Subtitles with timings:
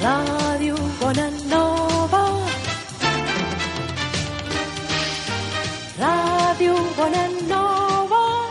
[0.00, 2.24] Radio Bonanova.
[5.98, 8.48] Radio Bonanova.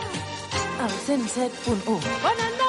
[0.78, 1.84] El 107.1.
[2.22, 2.59] Bonanova.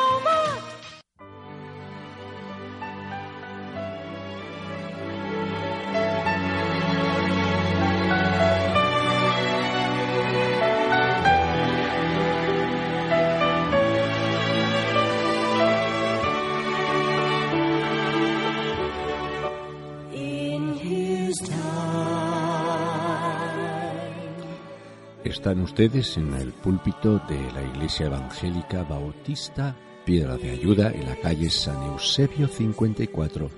[25.31, 31.15] Están ustedes en el púlpito de la Iglesia Evangélica Bautista Piedra de Ayuda en la
[31.15, 33.49] calle San Eusebio 54.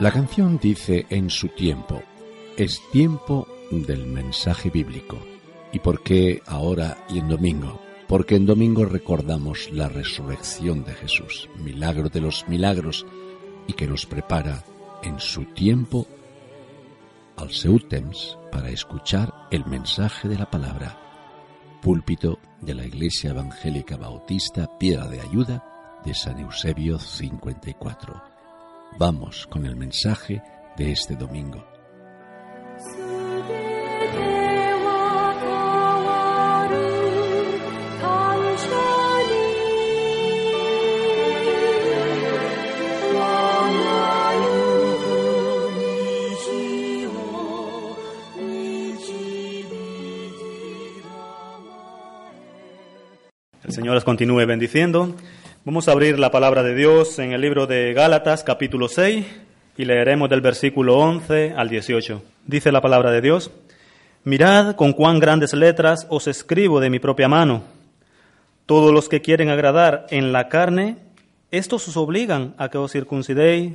[0.00, 2.02] La canción dice en su tiempo,
[2.56, 5.20] es tiempo del mensaje bíblico.
[5.72, 7.80] ¿Y por qué ahora y en domingo?
[8.08, 13.06] Porque en domingo recordamos la resurrección de Jesús, milagro de los milagros,
[13.68, 14.64] y que nos prepara
[15.08, 16.06] en su tiempo
[17.36, 17.78] al seu
[18.52, 20.98] para escuchar el mensaje de la palabra.
[21.80, 28.22] Púlpito de la Iglesia Evangélica Bautista Piedra de Ayuda de San Eusebio 54.
[28.98, 30.42] Vamos con el mensaje
[30.76, 31.77] de este domingo.
[53.78, 55.14] Señor les continúe bendiciendo.
[55.64, 59.24] Vamos a abrir la palabra de Dios en el libro de Gálatas capítulo 6
[59.76, 62.20] y leeremos del versículo 11 al 18.
[62.44, 63.52] Dice la palabra de Dios,
[64.24, 67.62] Mirad con cuán grandes letras os escribo de mi propia mano.
[68.66, 70.96] Todos los que quieren agradar en la carne,
[71.52, 73.74] estos os obligan a que os circuncidéis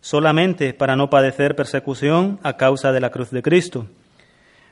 [0.00, 3.86] solamente para no padecer persecución a causa de la cruz de Cristo.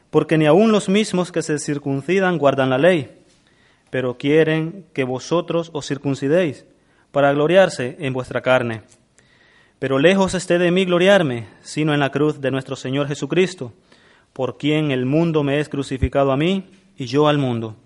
[0.08, 3.19] Porque ni aun los mismos que se circuncidan guardan la ley
[3.90, 6.64] pero quieren que vosotros os circuncidéis
[7.10, 8.82] para gloriarse en vuestra carne.
[9.78, 13.72] Pero lejos esté de mí gloriarme, sino en la cruz de nuestro Señor Jesucristo,
[14.32, 17.76] por quien el mundo me es crucificado a mí y yo al mundo.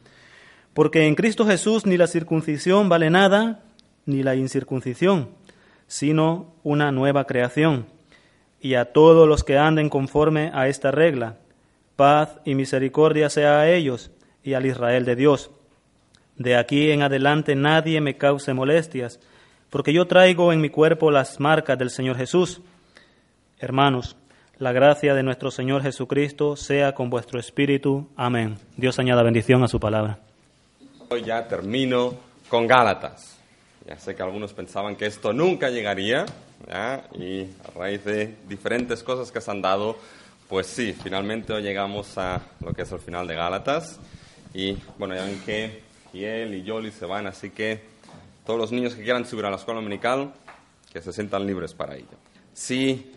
[0.75, 3.63] Porque en Cristo Jesús ni la circuncisión vale nada,
[4.07, 5.31] ni la incircuncisión,
[5.87, 7.87] sino una nueva creación.
[8.61, 11.39] Y a todos los que anden conforme a esta regla,
[11.97, 14.11] paz y misericordia sea a ellos
[14.43, 15.51] y al Israel de Dios
[16.37, 19.21] de aquí en adelante nadie me cause molestias,
[19.71, 22.61] porque yo traigo en mi cuerpo las marcas del Señor Jesús.
[23.59, 24.17] Hermanos,
[24.59, 28.09] la gracia de nuestro Señor Jesucristo sea con vuestro espíritu.
[28.17, 28.57] Amén.
[28.77, 30.19] Dios añada bendición a su palabra.
[31.09, 32.15] Hoy ya termino
[32.49, 33.37] con Gálatas.
[33.87, 36.25] Ya sé que algunos pensaban que esto nunca llegaría,
[37.19, 39.99] y a raíz de diferentes cosas que se han dado,
[40.49, 44.01] pues sí, finalmente hoy llegamos a lo que es el final de Gálatas.
[44.55, 45.83] Y bueno, ya ven que
[46.15, 47.81] y él y Yoli se van, así que
[48.47, 50.33] todos los niños que quieran subir a la escuela dominical,
[50.93, 52.17] que se sientan libres para ello.
[52.53, 53.11] Si,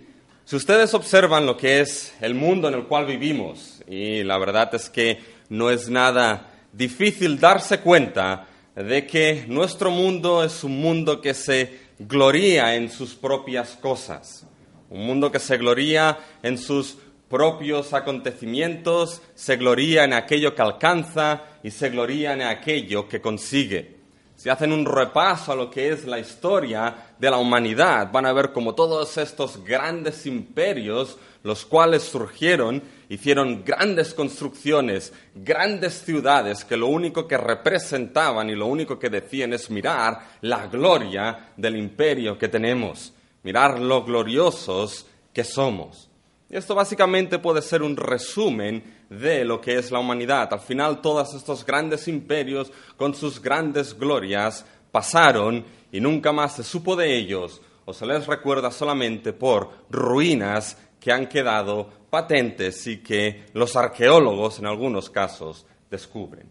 [0.44, 4.74] si ustedes observan lo que es el mundo en el cual vivimos, y la verdad
[4.74, 5.20] es que
[5.50, 11.80] no es nada difícil darse cuenta de que nuestro mundo es un mundo que se
[12.00, 14.46] gloría en sus propias cosas,
[14.90, 16.98] un mundo que se gloría en sus
[17.30, 23.98] propios acontecimientos, se gloría en aquello que alcanza y se gloría en aquello que consigue.
[24.38, 28.34] Si hacen un repaso a lo que es la historia de la humanidad, van a
[28.34, 36.78] ver como todos estos grandes imperios, los cuales surgieron, hicieron grandes construcciones, grandes ciudades, que
[36.78, 42.38] lo único que representaban y lo único que decían es mirar la gloria del imperio
[42.38, 46.07] que tenemos, mirar lo gloriosos que somos.
[46.50, 50.54] Esto básicamente puede ser un resumen de lo que es la humanidad.
[50.54, 56.64] Al final todos estos grandes imperios con sus grandes glorias pasaron y nunca más se
[56.64, 63.04] supo de ellos o se les recuerda solamente por ruinas que han quedado patentes y
[63.04, 66.50] que los arqueólogos en algunos casos descubren.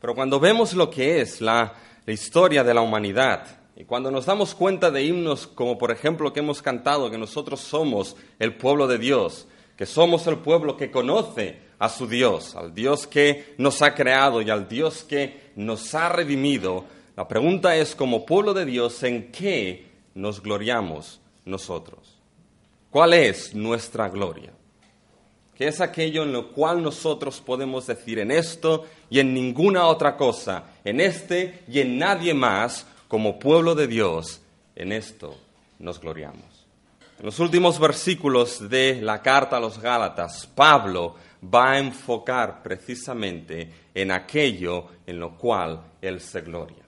[0.00, 1.74] Pero cuando vemos lo que es la,
[2.04, 3.44] la historia de la humanidad,
[3.76, 7.60] y cuando nos damos cuenta de himnos como por ejemplo que hemos cantado, que nosotros
[7.60, 9.46] somos el pueblo de Dios,
[9.76, 14.40] que somos el pueblo que conoce a su Dios, al Dios que nos ha creado
[14.40, 16.86] y al Dios que nos ha redimido,
[17.16, 22.16] la pregunta es como pueblo de Dios, ¿en qué nos gloriamos nosotros?
[22.90, 24.52] ¿Cuál es nuestra gloria?
[25.54, 30.16] ¿Qué es aquello en lo cual nosotros podemos decir en esto y en ninguna otra
[30.16, 34.40] cosa, en este y en nadie más, como pueblo de Dios,
[34.74, 35.36] en esto
[35.78, 36.66] nos gloriamos.
[37.18, 43.70] En los últimos versículos de la carta a los Gálatas, Pablo va a enfocar precisamente
[43.94, 46.84] en aquello en lo cual él se gloria.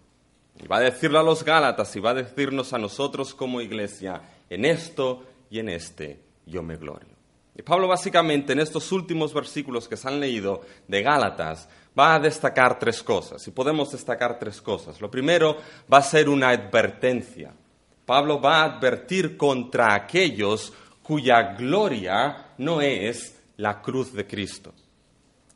[0.62, 4.20] Y va a decirle a los Gálatas y va a decirnos a nosotros como iglesia,
[4.50, 7.16] en esto y en este yo me glorio.
[7.56, 11.68] Y Pablo básicamente en estos últimos versículos que se han leído de Gálatas
[11.98, 15.00] va a destacar tres cosas, y podemos destacar tres cosas.
[15.00, 15.56] Lo primero
[15.92, 17.52] va a ser una advertencia.
[18.06, 20.72] Pablo va a advertir contra aquellos
[21.02, 24.72] cuya gloria no es la cruz de Cristo.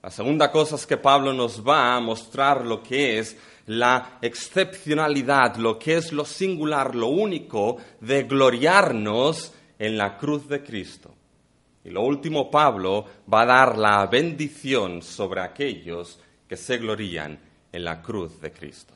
[0.03, 3.37] La segunda cosa es que Pablo nos va a mostrar lo que es
[3.67, 10.63] la excepcionalidad, lo que es lo singular, lo único de gloriarnos en la cruz de
[10.65, 11.15] Cristo.
[11.85, 16.19] Y lo último, Pablo va a dar la bendición sobre aquellos
[16.53, 17.39] que se glorían
[17.73, 18.93] en la cruz de Cristo.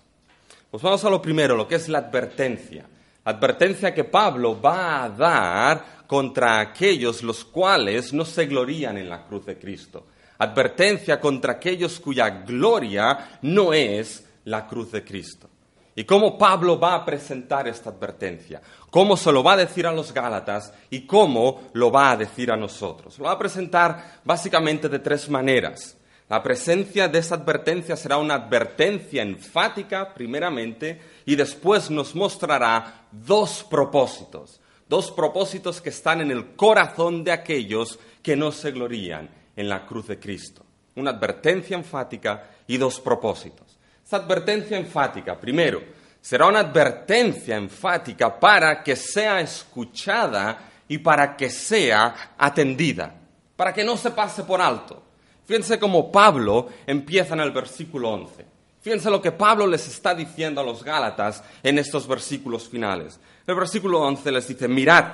[0.71, 2.85] Pues vamos a lo primero, lo que es la advertencia.
[3.25, 9.09] La advertencia que Pablo va a dar contra aquellos los cuales no se glorían en
[9.09, 10.05] la cruz de Cristo.
[10.37, 15.49] Advertencia contra aquellos cuya gloria no es la cruz de Cristo.
[15.95, 18.61] ¿Y cómo Pablo va a presentar esta advertencia?
[18.91, 22.53] ¿Cómo se lo va a decir a los Gálatas y cómo lo va a decir
[22.53, 23.19] a nosotros?
[23.19, 25.97] Lo va a presentar básicamente de tres maneras.
[26.29, 33.65] La presencia de esa advertencia será una advertencia enfática, primeramente, y después nos mostrará dos
[33.71, 39.69] propósitos, dos propósitos que están en el corazón de aquellos que no se glorían en
[39.69, 40.67] la cruz de Cristo.
[40.97, 43.79] Una advertencia enfática y dos propósitos.
[44.05, 45.81] Esa advertencia enfática, primero,
[46.21, 50.59] será una advertencia enfática para que sea escuchada
[50.89, 53.15] y para que sea atendida,
[53.55, 55.06] para que no se pase por alto.
[55.47, 58.45] Fíjense cómo Pablo empieza en el versículo 11.
[58.83, 63.19] Fíjense lo que Pablo les está diciendo a los Gálatas en estos versículos finales.
[63.47, 65.07] El versículo 11 les dice, mirad,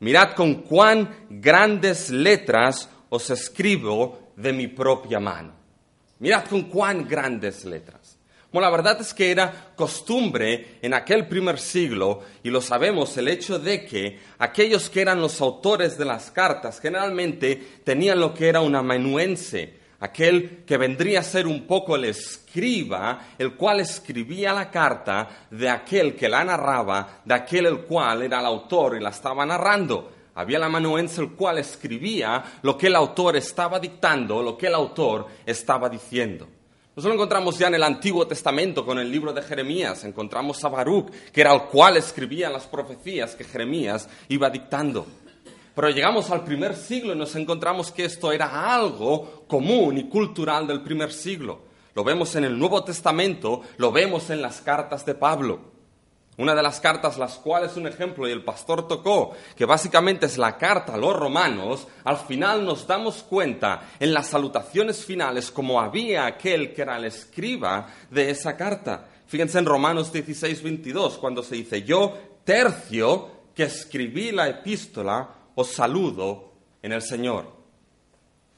[0.00, 5.52] mirad con cuán grandes letras os escribo de mi propia mano.
[6.20, 8.01] Mirad con cuán grandes letras.
[8.52, 13.28] Bueno, la verdad es que era costumbre en aquel primer siglo, y lo sabemos, el
[13.28, 18.50] hecho de que aquellos que eran los autores de las cartas generalmente tenían lo que
[18.50, 24.52] era un amanuense, aquel que vendría a ser un poco el escriba, el cual escribía
[24.52, 29.00] la carta de aquel que la narraba, de aquel el cual era el autor y
[29.00, 30.12] la estaba narrando.
[30.34, 34.74] Había el amanuense el cual escribía lo que el autor estaba dictando, lo que el
[34.74, 36.48] autor estaba diciendo.
[36.94, 40.04] Eso lo encontramos ya en el Antiguo Testamento con el libro de Jeremías.
[40.04, 45.06] Encontramos a Baruch, que era el cual escribía las profecías que Jeremías iba dictando.
[45.74, 50.66] Pero llegamos al primer siglo y nos encontramos que esto era algo común y cultural
[50.66, 51.60] del primer siglo.
[51.94, 55.71] Lo vemos en el Nuevo Testamento, lo vemos en las cartas de Pablo.
[56.38, 60.38] Una de las cartas, las cuales un ejemplo y el pastor tocó, que básicamente es
[60.38, 65.78] la carta a los romanos, al final nos damos cuenta en las salutaciones finales como
[65.78, 69.08] había aquel que era el escriba de esa carta.
[69.26, 75.68] Fíjense en Romanos 16, 22, cuando se dice, yo, tercio, que escribí la epístola, os
[75.68, 77.62] saludo en el Señor.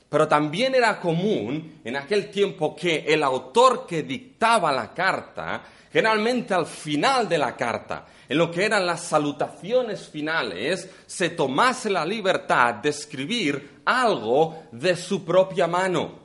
[0.09, 5.64] Pero también era común en aquel tiempo que el autor que dictaba la carta
[5.95, 11.89] Generalmente al final de la carta, en lo que eran las salutaciones finales, se tomase
[11.89, 16.19] la libertad de escribir algo de su propia mano.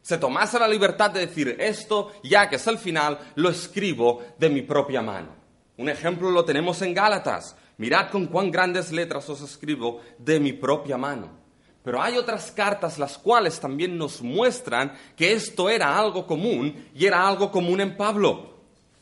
[0.00, 4.48] Se tomase la libertad de decir esto, ya que es el final, lo escribo de
[4.48, 5.28] mi propia mano.
[5.76, 7.54] Un ejemplo lo tenemos en Gálatas.
[7.76, 11.28] Mirad con cuán grandes letras os escribo de mi propia mano.
[11.84, 17.04] Pero hay otras cartas las cuales también nos muestran que esto era algo común y
[17.04, 18.55] era algo común en Pablo.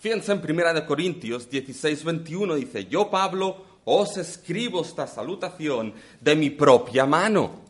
[0.04, 6.36] Fíjense en Primera de Corintios 16, 21, dice, yo Pablo os escribo esta salutación de
[6.36, 7.62] mi propia mano.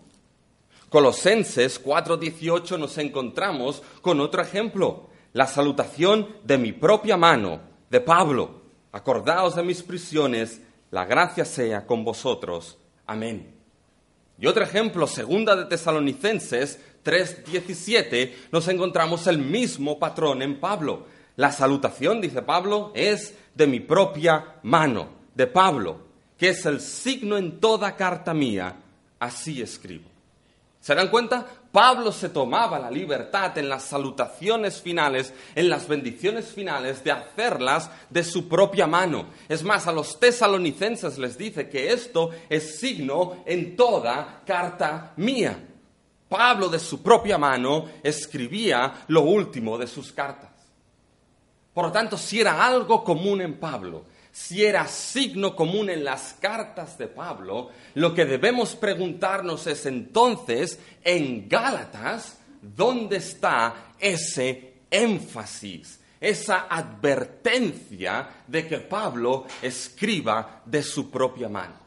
[0.88, 8.62] Colosenses 4:18 nos encontramos con otro ejemplo, la salutación de mi propia mano, de Pablo.
[8.90, 10.60] Acordaos de mis prisiones,
[10.90, 12.78] la gracia sea con vosotros.
[13.06, 13.54] Amén.
[14.40, 21.14] Y otro ejemplo, segunda de Tesalonicenses 3:17, nos encontramos el mismo patrón en Pablo.
[21.36, 25.98] La salutación, dice Pablo, es de mi propia mano, de Pablo,
[26.38, 28.76] que es el signo en toda carta mía,
[29.18, 30.14] así escribo.
[30.80, 31.46] ¿Se dan cuenta?
[31.72, 37.90] Pablo se tomaba la libertad en las salutaciones finales, en las bendiciones finales, de hacerlas
[38.10, 39.26] de su propia mano.
[39.48, 45.58] Es más, a los tesalonicenses les dice que esto es signo en toda carta mía.
[46.28, 50.53] Pablo de su propia mano escribía lo último de sus cartas.
[51.74, 56.36] Por lo tanto, si era algo común en Pablo, si era signo común en las
[56.40, 66.00] cartas de Pablo, lo que debemos preguntarnos es entonces, en Gálatas, ¿dónde está ese énfasis?
[66.24, 71.83] esa advertencia de que Pablo escriba de su propia mano.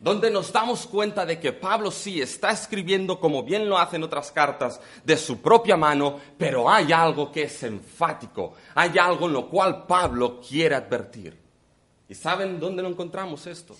[0.00, 4.30] Donde nos damos cuenta de que Pablo sí está escribiendo, como bien lo hacen otras
[4.30, 9.48] cartas, de su propia mano, pero hay algo que es enfático, hay algo en lo
[9.48, 11.36] cual Pablo quiere advertir.
[12.08, 13.76] ¿Y saben dónde lo encontramos esto?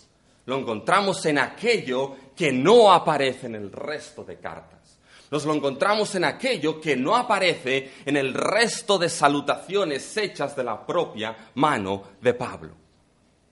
[0.47, 4.99] Lo encontramos en aquello que no aparece en el resto de cartas.
[5.31, 10.65] Nos lo encontramos en aquello que no aparece en el resto de salutaciones hechas de
[10.65, 12.88] la propia mano de Pablo.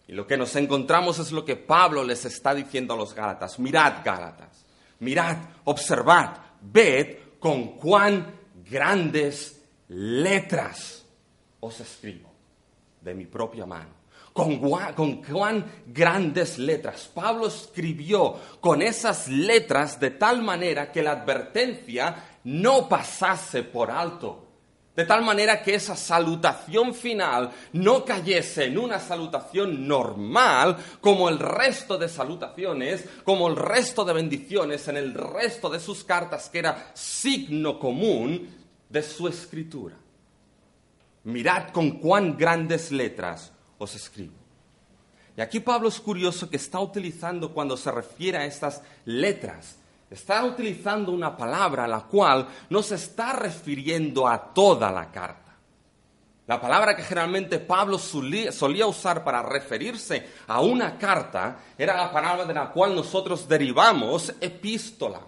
[0.09, 3.59] Y lo que nos encontramos es lo que Pablo les está diciendo a los Gálatas.
[3.59, 4.65] Mirad, Gálatas,
[5.01, 8.35] mirad, observad, ved con cuán
[8.69, 11.05] grandes letras
[11.61, 12.33] os escribo
[13.01, 13.97] de mi propia mano.
[14.33, 14.61] Con,
[14.95, 17.11] con, cuán grandes letras.
[17.13, 24.46] Pablo escribió con esas letras de tal manera que la advertencia no pasase por alto
[24.97, 31.39] de tal manera que esa salutación final no cayese en una salutación normal como el
[31.39, 36.61] resto de salutaciones, como el resto de bendiciones en el resto de sus cartas, que
[36.61, 38.49] era signo común
[38.89, 39.97] de su escritura.
[41.25, 44.35] Mirad con cuán grandes letras os escribo.
[45.37, 49.77] Y aquí Pablo es curioso que está utilizando cuando se refiere a estas letras
[50.11, 55.47] Está utilizando una palabra a la cual no se está refiriendo a toda la carta.
[56.47, 62.45] La palabra que generalmente Pablo solía usar para referirse a una carta era la palabra
[62.45, 65.21] de la cual nosotros derivamos epístola.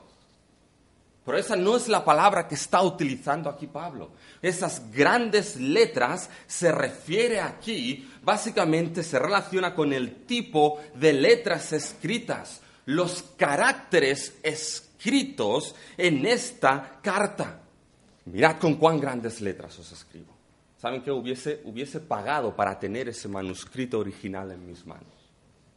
[1.24, 4.12] Pero esa no es la palabra que está utilizando aquí Pablo.
[4.40, 12.60] Esas grandes letras se refiere aquí, básicamente se relaciona con el tipo de letras escritas
[12.88, 17.60] los caracteres escritos en esta carta.
[18.24, 20.34] Mirad con cuán grandes letras os escribo.
[20.78, 25.04] ¿Saben que hubiese, hubiese pagado para tener ese manuscrito original en mis manos?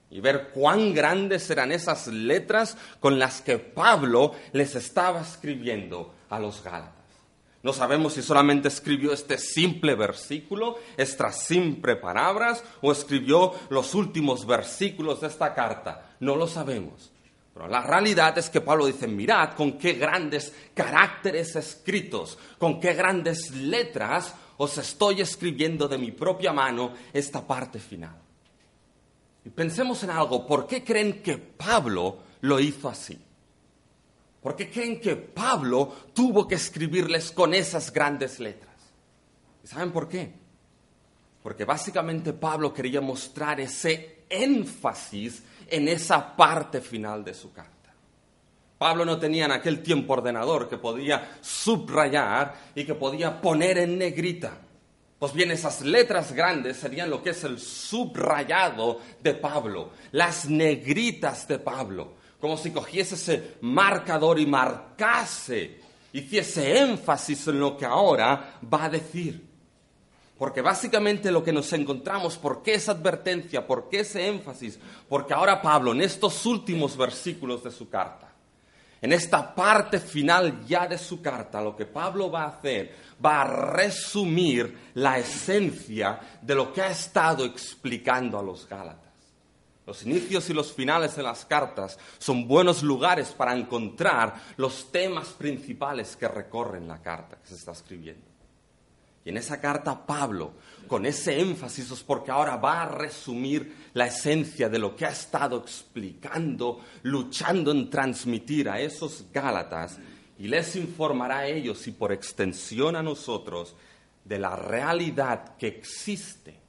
[0.10, 6.40] Y ver cuán grandes eran esas letras con las que Pablo les estaba escribiendo a
[6.40, 7.01] los Gálatas.
[7.64, 14.46] No sabemos si solamente escribió este simple versículo, estas simples palabras, o escribió los últimos
[14.48, 16.16] versículos de esta carta.
[16.20, 17.12] No lo sabemos.
[17.54, 22.94] Pero la realidad es que Pablo dice, mirad con qué grandes caracteres escritos, con qué
[22.94, 28.16] grandes letras os estoy escribiendo de mi propia mano esta parte final.
[29.44, 33.20] Y pensemos en algo, ¿por qué creen que Pablo lo hizo así?
[34.42, 38.72] ¿Por qué creen que Pablo tuvo que escribirles con esas grandes letras?
[39.64, 40.34] ¿Y saben por qué?
[41.44, 47.72] Porque básicamente Pablo quería mostrar ese énfasis en esa parte final de su carta.
[48.80, 54.00] Pablo no tenía en aquel tiempo ordenador que podía subrayar y que podía poner en
[54.00, 54.58] negrita.
[55.20, 61.48] Pues bien, esas letras grandes serían lo que es el subrayado de Pablo, las negritas
[61.48, 65.80] de Pablo como si cogiese ese marcador y marcase,
[66.12, 69.50] hiciese énfasis en lo que ahora va a decir.
[70.38, 73.66] Porque básicamente lo que nos encontramos, ¿por qué esa advertencia?
[73.68, 74.80] ¿Por qué ese énfasis?
[75.08, 78.28] Porque ahora Pablo, en estos últimos versículos de su carta,
[79.00, 83.42] en esta parte final ya de su carta, lo que Pablo va a hacer, va
[83.42, 89.11] a resumir la esencia de lo que ha estado explicando a los Gálatas.
[89.92, 95.28] Los inicios y los finales de las cartas son buenos lugares para encontrar los temas
[95.34, 98.26] principales que recorren la carta que se está escribiendo.
[99.26, 100.54] Y en esa carta Pablo,
[100.88, 105.12] con ese énfasis, es porque ahora va a resumir la esencia de lo que ha
[105.12, 110.00] estado explicando, luchando en transmitir a esos Gálatas,
[110.40, 113.76] y les informará a ellos y por extensión a nosotros
[114.24, 116.61] de la realidad que existe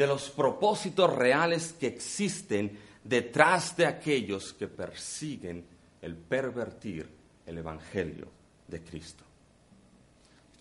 [0.00, 5.62] de los propósitos reales que existen detrás de aquellos que persiguen
[6.00, 7.06] el pervertir
[7.44, 8.26] el Evangelio
[8.66, 9.24] de Cristo.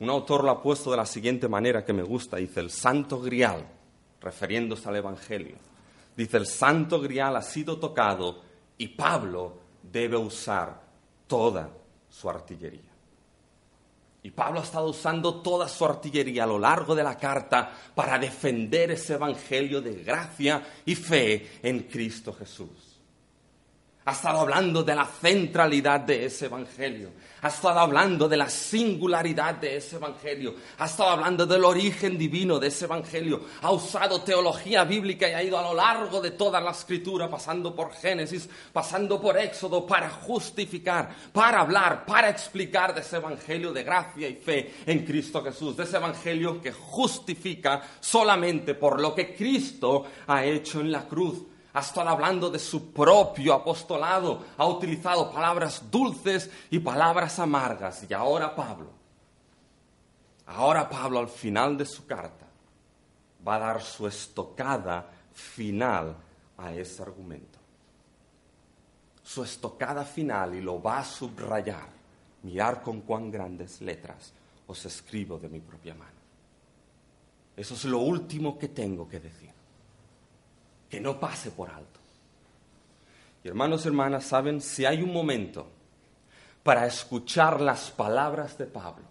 [0.01, 3.21] Un autor lo ha puesto de la siguiente manera que me gusta, dice el santo
[3.21, 3.65] grial,
[4.19, 5.55] refiriéndose al Evangelio.
[6.17, 8.41] Dice, el santo grial ha sido tocado
[8.77, 10.81] y Pablo debe usar
[11.27, 11.69] toda
[12.09, 12.88] su artillería.
[14.21, 18.19] Y Pablo ha estado usando toda su artillería a lo largo de la carta para
[18.19, 22.88] defender ese evangelio de gracia y fe en Cristo Jesús
[24.09, 27.11] ha estado hablando de la centralidad de ese Evangelio,
[27.43, 32.57] ha estado hablando de la singularidad de ese Evangelio, ha estado hablando del origen divino
[32.57, 36.59] de ese Evangelio, ha usado teología bíblica y ha ido a lo largo de toda
[36.59, 43.01] la escritura, pasando por Génesis, pasando por Éxodo, para justificar, para hablar, para explicar de
[43.01, 48.73] ese Evangelio de gracia y fe en Cristo Jesús, de ese Evangelio que justifica solamente
[48.73, 51.43] por lo que Cristo ha hecho en la cruz
[51.79, 58.05] ha estado hablando de su propio apostolado, ha utilizado palabras dulces y palabras amargas.
[58.07, 58.89] Y ahora Pablo,
[60.45, 62.45] ahora Pablo al final de su carta
[63.47, 66.17] va a dar su estocada final
[66.57, 67.57] a ese argumento.
[69.23, 71.97] Su estocada final y lo va a subrayar.
[72.43, 74.33] Mirar con cuán grandes letras
[74.67, 76.19] os escribo de mi propia mano.
[77.55, 79.58] Eso es lo último que tengo que decir
[80.89, 81.99] que no pase por alto.
[83.43, 85.67] Y hermanos y hermanas, saben, si hay un momento
[86.63, 89.05] para escuchar las palabras de Pablo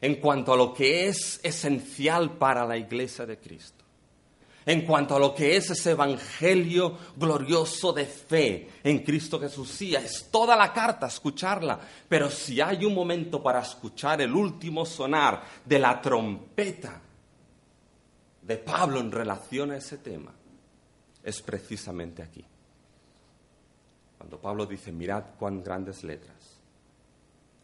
[0.00, 3.84] en cuanto a lo que es esencial para la iglesia de Cristo,
[4.66, 9.80] en cuanto a lo que es ese evangelio glorioso de fe en Cristo Jesús.
[9.82, 15.42] Es toda la carta escucharla, pero si hay un momento para escuchar el último sonar
[15.64, 17.00] de la trompeta
[18.42, 20.32] de Pablo en relación a ese tema,
[21.24, 22.44] es precisamente aquí.
[24.18, 26.60] Cuando Pablo dice, mirad cuán grandes letras,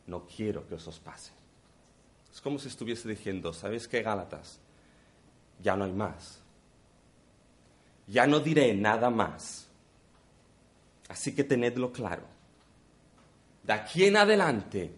[0.06, 1.32] no quiero que os pase.
[2.32, 4.58] Es como si estuviese diciendo, ¿sabéis qué, Gálatas?
[5.62, 6.40] Ya no hay más.
[8.06, 9.68] Ya no diré nada más.
[11.08, 12.24] Así que tenedlo claro.
[13.62, 14.94] De aquí en adelante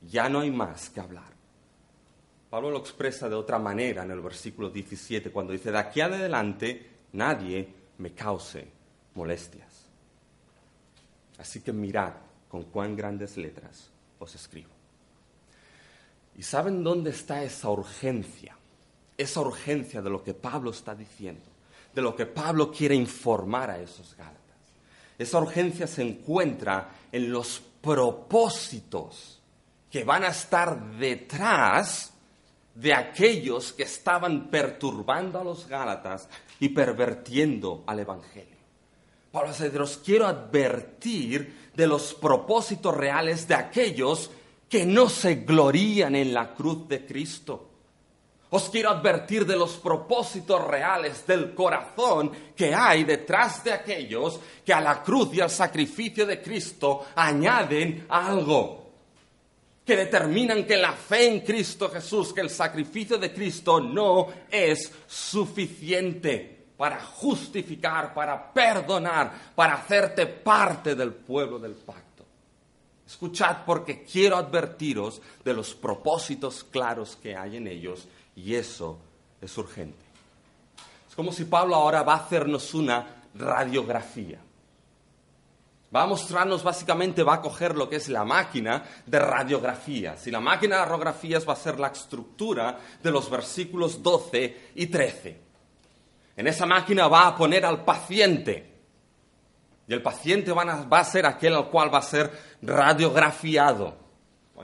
[0.00, 1.36] ya no hay más que hablar.
[2.48, 6.14] Pablo lo expresa de otra manera en el versículo 17, cuando dice, de aquí en
[6.14, 8.66] adelante nadie me cause
[9.14, 9.86] molestias.
[11.38, 12.12] Así que mirad
[12.48, 14.70] con cuán grandes letras os escribo.
[16.36, 18.56] ¿Y saben dónde está esa urgencia?
[19.16, 21.46] Esa urgencia de lo que Pablo está diciendo,
[21.94, 24.42] de lo que Pablo quiere informar a esos Gálatas.
[25.18, 29.40] Esa urgencia se encuentra en los propósitos
[29.90, 32.12] que van a estar detrás
[32.76, 36.28] de aquellos que estaban perturbando a los Gálatas
[36.60, 38.56] y pervertiendo al Evangelio.
[39.32, 44.30] Pablo dice, os quiero advertir de los propósitos reales de aquellos
[44.68, 47.70] que no se glorían en la cruz de Cristo.
[48.50, 54.72] Os quiero advertir de los propósitos reales del corazón que hay detrás de aquellos que
[54.72, 58.85] a la cruz y al sacrificio de Cristo añaden algo
[59.86, 64.92] que determinan que la fe en Cristo Jesús, que el sacrificio de Cristo no es
[65.06, 72.24] suficiente para justificar, para perdonar, para hacerte parte del pueblo del pacto.
[73.06, 78.98] Escuchad porque quiero advertiros de los propósitos claros que hay en ellos y eso
[79.40, 80.04] es urgente.
[81.08, 84.40] Es como si Pablo ahora va a hacernos una radiografía
[85.94, 90.26] va a mostrarnos básicamente, va a coger lo que es la máquina de radiografías.
[90.26, 94.86] Y la máquina de radiografías va a ser la estructura de los versículos 12 y
[94.86, 95.40] 13.
[96.36, 98.74] En esa máquina va a poner al paciente.
[99.88, 103.96] Y el paciente va a, ser aquel al cual va a ser radiografiado.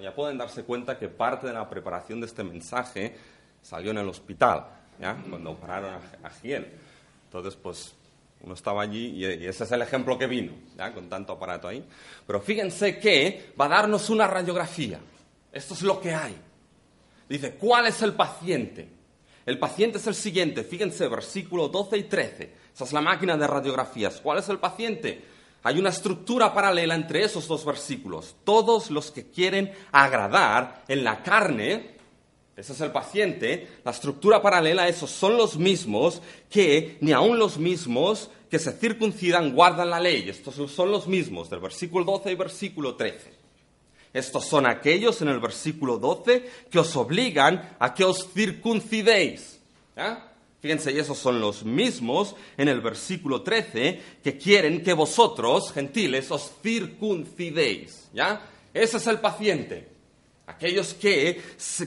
[0.03, 3.17] ya pueden darse cuenta que parte de la preparación de este mensaje
[3.63, 4.67] salió en el hospital,
[5.31, 6.77] cuando operaron a, a Giel.
[7.27, 7.95] Entonces, pues
[8.43, 10.53] uno estaba allí y ese es el ejemplo que vino,
[10.95, 11.85] con tanto aparato ahí.
[12.27, 14.99] Pero fíjense que va a darnos una radiografía.
[15.53, 16.35] Esto es lo que hay.
[17.29, 18.89] Dice, ¿cuál es el paciente?
[19.47, 22.53] El paciente es el siguiente, fíjense, versículo 12 y 13.
[22.75, 24.21] Esa es la máquina de radiografías.
[24.21, 25.25] ¿Cuál es el paciente?
[25.65, 28.35] Hay una estructura paralela entre esos dos versículos.
[28.45, 31.97] Todos los que quieren agradar en la carne
[32.57, 37.57] ese es el paciente, la estructura paralela, esos son los mismos que ni aun los
[37.57, 40.29] mismos que se circuncidan guardan la ley.
[40.29, 43.33] Estos son los mismos del versículo 12 y versículo 13.
[44.13, 49.59] Estos son aquellos en el versículo 12 que os obligan a que os circuncidéis.
[50.61, 56.31] Fíjense, y esos son los mismos en el versículo 13 que quieren que vosotros, gentiles,
[56.31, 58.11] os circuncidéis.
[58.75, 59.92] Ese es el paciente.
[60.47, 61.41] Aquellos que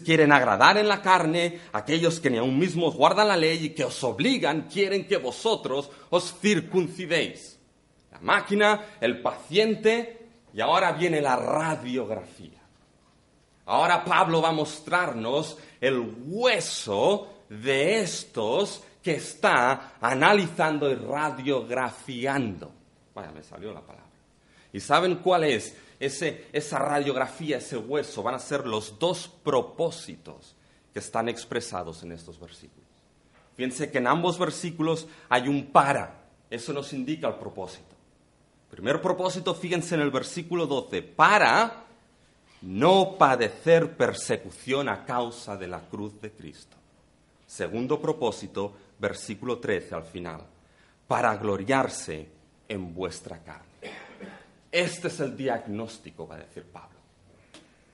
[0.06, 3.84] quieren agradar en la carne, aquellos que ni aun mismos guardan la ley y que
[3.84, 7.60] os obligan, quieren que vosotros os circuncidéis.
[8.12, 12.62] La máquina, el paciente y ahora viene la radiografía.
[13.66, 22.72] Ahora Pablo va a mostrarnos el hueso de estos que está analizando y radiografiando.
[23.14, 24.06] Vaya, me salió la palabra.
[24.72, 28.24] ¿Y saben cuál es ese, esa radiografía, ese hueso?
[28.24, 30.56] Van a ser los dos propósitos
[30.94, 32.86] que están expresados en estos versículos.
[33.56, 36.24] Fíjense que en ambos versículos hay un para.
[36.50, 37.96] Eso nos indica el propósito.
[38.70, 41.86] Primer propósito, fíjense en el versículo 12, para
[42.62, 46.76] no padecer persecución a causa de la cruz de Cristo.
[47.46, 50.42] Segundo propósito, versículo 13 al final,
[51.08, 52.28] para gloriarse
[52.68, 54.05] en vuestra carne.
[54.76, 57.00] Este es el diagnóstico, va a decir Pablo.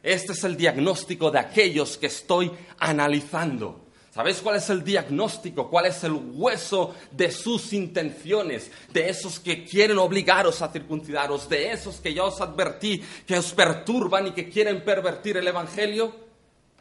[0.01, 3.81] Este es el diagnóstico de aquellos que estoy analizando.
[4.09, 5.69] ¿Sabéis cuál es el diagnóstico?
[5.69, 8.71] ¿Cuál es el hueso de sus intenciones?
[8.91, 13.53] De esos que quieren obligaros a circuncidaros, de esos que ya os advertí que os
[13.53, 16.15] perturban y que quieren pervertir el Evangelio.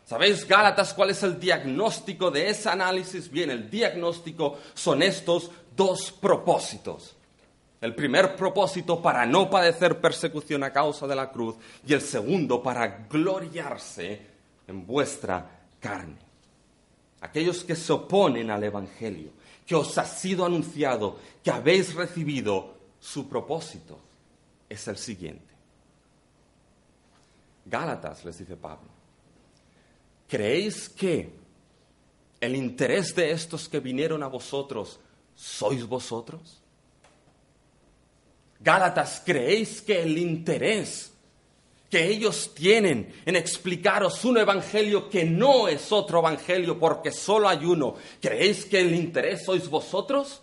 [0.07, 3.31] ¿Sabéis, Gálatas, cuál es el diagnóstico de ese análisis?
[3.31, 7.17] Bien, el diagnóstico son estos dos propósitos.
[7.81, 12.62] El primer propósito para no padecer persecución a causa de la cruz y el segundo
[12.62, 14.27] para gloriarse
[14.66, 16.31] en vuestra carne
[17.21, 19.31] aquellos que se oponen al Evangelio,
[19.66, 23.99] que os ha sido anunciado, que habéis recibido, su propósito
[24.69, 25.55] es el siguiente.
[27.64, 28.88] Gálatas, les dice Pablo,
[30.29, 31.33] ¿creéis que
[32.40, 34.99] el interés de estos que vinieron a vosotros
[35.35, 36.60] sois vosotros?
[38.61, 41.11] Gálatas, ¿creéis que el interés
[41.90, 47.64] que ellos tienen en explicaros un evangelio que no es otro evangelio porque solo hay
[47.64, 47.96] uno.
[48.20, 50.40] ¿Creéis que el interés sois vosotros?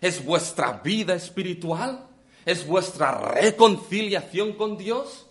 [0.00, 2.06] ¿Es vuestra vida espiritual?
[2.46, 5.26] ¿Es vuestra reconciliación con Dios?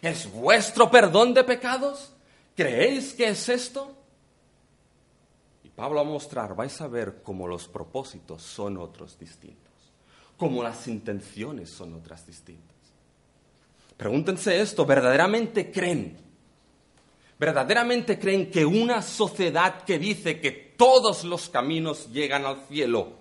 [0.00, 2.12] ¿Es vuestro perdón de pecados?
[2.56, 3.92] ¿Creéis que es esto?
[5.62, 9.61] Y Pablo va a mostrar, vais a ver cómo los propósitos son otros distintos,
[10.36, 12.76] cómo las intenciones son otras distintas.
[13.96, 16.18] Pregúntense esto, ¿verdaderamente creen?
[17.38, 23.14] ¿Verdaderamente creen que una sociedad que dice que todos los caminos llegan al cielo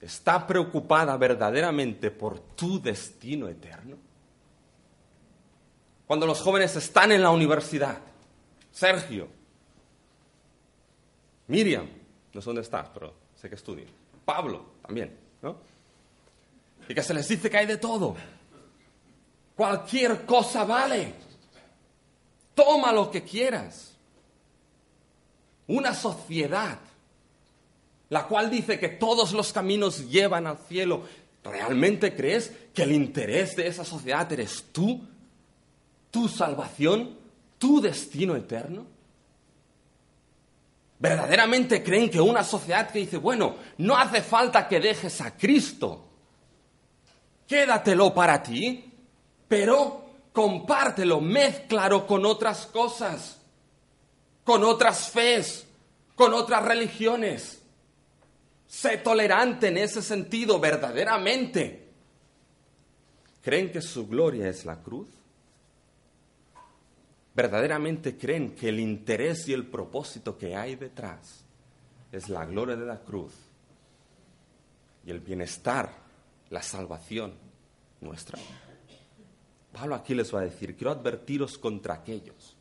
[0.00, 3.96] está preocupada verdaderamente por tu destino eterno?
[6.06, 7.98] Cuando los jóvenes están en la universidad,
[8.70, 9.28] Sergio,
[11.48, 11.88] Miriam,
[12.32, 13.88] no sé dónde estás, pero sé que estudian,
[14.24, 15.56] Pablo también, ¿no?
[16.88, 18.16] Y que se les dice que hay de todo.
[19.56, 21.14] Cualquier cosa vale.
[22.54, 23.94] Toma lo que quieras.
[25.66, 26.78] Una sociedad,
[28.08, 31.02] la cual dice que todos los caminos llevan al cielo.
[31.44, 35.00] ¿Realmente crees que el interés de esa sociedad eres tú?
[36.10, 37.18] ¿Tu salvación?
[37.58, 38.86] ¿Tu destino eterno?
[40.98, 46.07] ¿Verdaderamente creen que una sociedad que dice, bueno, no hace falta que dejes a Cristo,
[47.48, 48.92] quédatelo para ti,
[49.48, 53.40] pero compártelo, mézclalo con otras cosas,
[54.44, 55.66] con otras fes,
[56.14, 57.60] con otras religiones.
[58.68, 61.88] Sé tolerante en ese sentido, verdaderamente.
[63.42, 65.08] ¿Creen que su gloria es la cruz?
[67.34, 71.44] ¿Verdaderamente creen que el interés y el propósito que hay detrás
[72.12, 73.32] es la gloria de la cruz
[75.06, 76.07] y el bienestar,
[76.50, 77.34] la salvación
[78.00, 78.38] nuestra?
[79.72, 82.56] Pablo aquí les va a decir, quiero advertiros contra aquellos.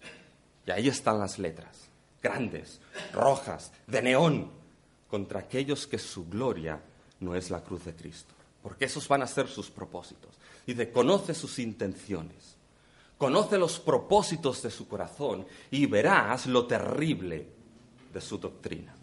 [0.66, 1.88] Y ahí están las letras,
[2.22, 2.82] grandes,
[3.14, 4.52] rojas, de neón,
[5.08, 6.82] contra aquellos que su gloria
[7.20, 8.34] no es la cruz de Cristo.
[8.62, 10.36] Porque esos van a ser sus propósitos.
[10.66, 12.58] Dice, conoce sus intenciones,
[13.18, 17.48] conoce los propósitos de su corazón y verás lo terrible
[18.14, 18.94] de su doctrina.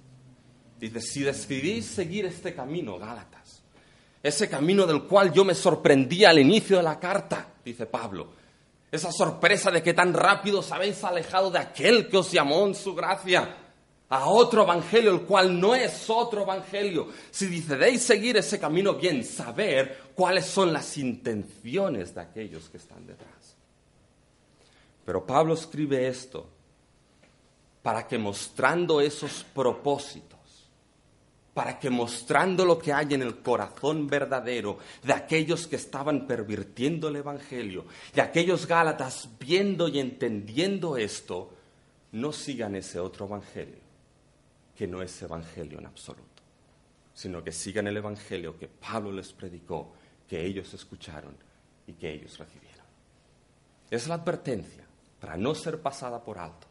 [0.78, 3.43] Dice, si decidís seguir este camino, Gálatas,
[4.24, 8.28] ese camino del cual yo me sorprendí al inicio de la carta, dice Pablo.
[8.90, 12.74] Esa sorpresa de que tan rápido os habéis alejado de aquel que os llamó en
[12.74, 13.54] su gracia
[14.08, 17.08] a otro evangelio, el cual no es otro evangelio.
[17.30, 23.06] Si decidéis seguir ese camino, bien, saber cuáles son las intenciones de aquellos que están
[23.06, 23.56] detrás.
[25.04, 26.48] Pero Pablo escribe esto
[27.82, 30.33] para que mostrando esos propósitos,
[31.54, 37.08] para que mostrando lo que hay en el corazón verdadero de aquellos que estaban pervirtiendo
[37.08, 41.54] el Evangelio y aquellos Gálatas viendo y entendiendo esto,
[42.12, 43.78] no sigan ese otro Evangelio,
[44.76, 46.42] que no es Evangelio en absoluto,
[47.14, 49.92] sino que sigan el Evangelio que Pablo les predicó,
[50.28, 51.36] que ellos escucharon
[51.86, 52.84] y que ellos recibieron.
[53.90, 54.84] Es la advertencia
[55.20, 56.66] para no ser pasada por alto.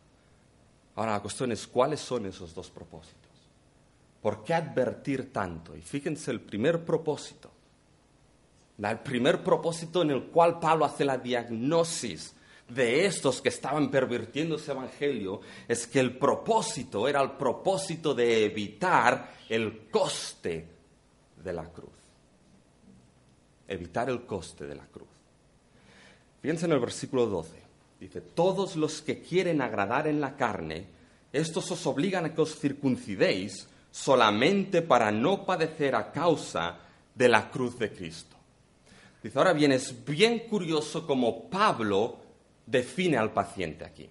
[0.96, 3.22] Ahora la cuestión es cuáles son esos dos propósitos.
[4.23, 5.75] ¿Por qué advertir tanto?
[5.75, 7.51] Y fíjense el primer propósito,
[8.81, 12.33] el primer propósito en el cual Pablo hace la diagnosis
[12.69, 18.45] de estos que estaban pervirtiendo ese evangelio, es que el propósito era el propósito de
[18.45, 20.67] evitar el coste
[21.43, 21.91] de la cruz.
[23.67, 25.09] Evitar el coste de la cruz.
[26.41, 27.62] Fíjense en el versículo 12.
[27.99, 30.88] Dice, todos los que quieren agradar en la carne,
[31.33, 36.79] estos os obligan a que os circuncidéis solamente para no padecer a causa
[37.13, 38.36] de la cruz de Cristo.
[39.21, 42.17] Dice, ahora bien, es bien curioso cómo Pablo
[42.65, 44.10] define al paciente aquí.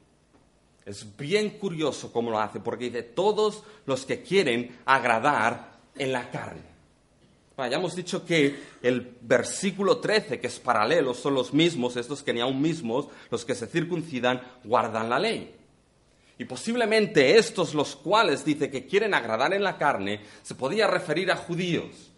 [0.87, 6.31] Es bien curioso cómo lo hace, porque dice, todos los que quieren agradar en la
[6.31, 6.63] carne.
[7.57, 12.33] ya hemos dicho que el versículo 13, que es paralelo, son los mismos, estos que
[12.33, 15.57] ni aún mismos, los que se circuncidan, guardan la ley.
[16.39, 21.31] Y posiblemente estos los cuales dice que quieren agradar en la carne se podía referir
[21.31, 22.13] a judíos.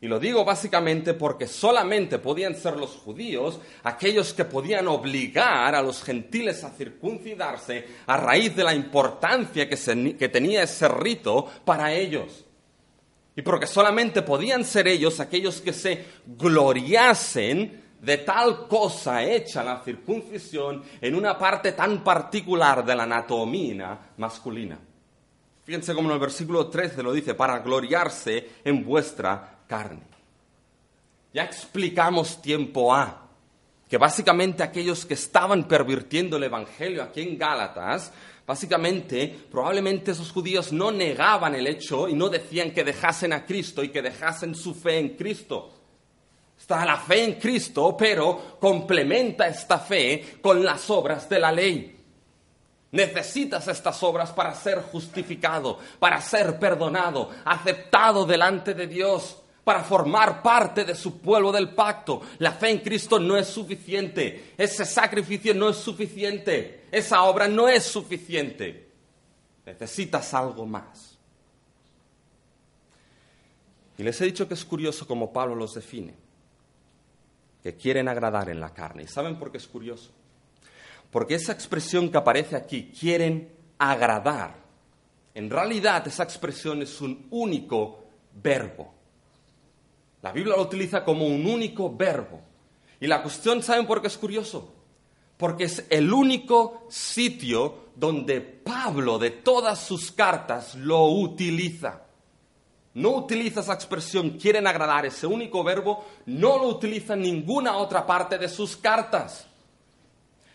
[0.00, 5.82] Y lo digo básicamente porque solamente podían ser los judíos aquellos que podían obligar a
[5.82, 11.94] los gentiles a circuncidarse a raíz de la importancia que, que tenía ese rito para
[11.94, 12.44] ellos.
[13.34, 19.82] Y porque solamente podían ser ellos aquellos que se gloriasen de tal cosa hecha la
[19.82, 24.78] circuncisión en una parte tan particular de la anatomía masculina.
[25.64, 30.04] Fíjense cómo en el versículo 13 lo dice, para gloriarse en vuestra carne.
[31.34, 33.26] Ya explicamos tiempo A,
[33.88, 38.12] que básicamente aquellos que estaban pervirtiendo el Evangelio aquí en Gálatas,
[38.46, 43.82] básicamente, probablemente esos judíos no negaban el hecho y no decían que dejasen a Cristo
[43.82, 45.75] y que dejasen su fe en Cristo
[46.58, 51.96] Está la fe en Cristo, pero complementa esta fe con las obras de la ley.
[52.90, 60.42] Necesitas estas obras para ser justificado, para ser perdonado, aceptado delante de Dios, para formar
[60.42, 62.22] parte de su pueblo del pacto.
[62.38, 67.68] La fe en Cristo no es suficiente, ese sacrificio no es suficiente, esa obra no
[67.68, 68.88] es suficiente.
[69.64, 71.18] Necesitas algo más.
[73.98, 76.25] Y les he dicho que es curioso cómo Pablo los define
[77.66, 79.02] que quieren agradar en la carne.
[79.02, 80.12] ¿Y saben por qué es curioso?
[81.10, 84.54] Porque esa expresión que aparece aquí, quieren agradar,
[85.34, 88.04] en realidad esa expresión es un único
[88.40, 88.94] verbo.
[90.22, 92.40] La Biblia lo utiliza como un único verbo.
[93.00, 94.72] Y la cuestión, ¿saben por qué es curioso?
[95.36, 102.05] Porque es el único sitio donde Pablo de todas sus cartas lo utiliza
[102.96, 108.06] no utiliza esa expresión quieren agradar, ese único verbo, no lo utiliza en ninguna otra
[108.06, 109.46] parte de sus cartas.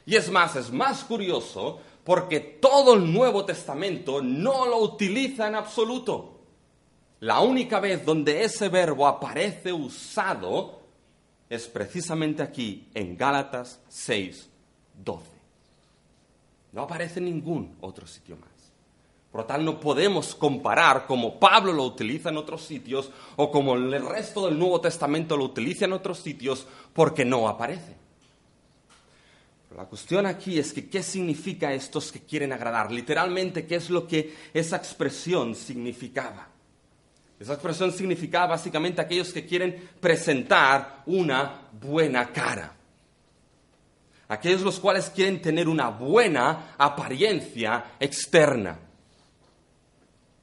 [0.07, 5.53] Y es más, es más curioso porque todo el Nuevo Testamento no lo utiliza en
[5.53, 6.39] absoluto.
[7.19, 10.81] La única vez donde ese verbo aparece usado
[11.47, 14.49] es precisamente aquí, en Gálatas 6,
[14.95, 15.25] 12.
[16.71, 18.50] No aparece en ningún otro sitio más.
[19.31, 23.75] Por lo tal, no podemos comparar como Pablo lo utiliza en otros sitios o como
[23.75, 27.95] el resto del Nuevo Testamento lo utiliza en otros sitios porque no aparece.
[29.73, 32.91] la cuestión aquí es que qué significa estos que quieren agradar.
[32.91, 36.49] Literalmente, ¿qué es lo que esa expresión significaba?
[37.39, 42.75] Esa expresión significaba básicamente aquellos que quieren presentar una buena cara.
[44.27, 48.90] Aquellos los cuales quieren tener una buena apariencia externa.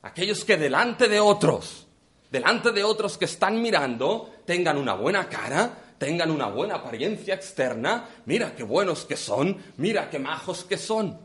[0.02, 1.87] Aquellos que delante de otros,
[2.30, 8.08] delante de otros que están mirando, tengan una buena cara, tengan una buena apariencia externa,
[8.26, 11.18] mira qué buenos que son, mira qué majos que son.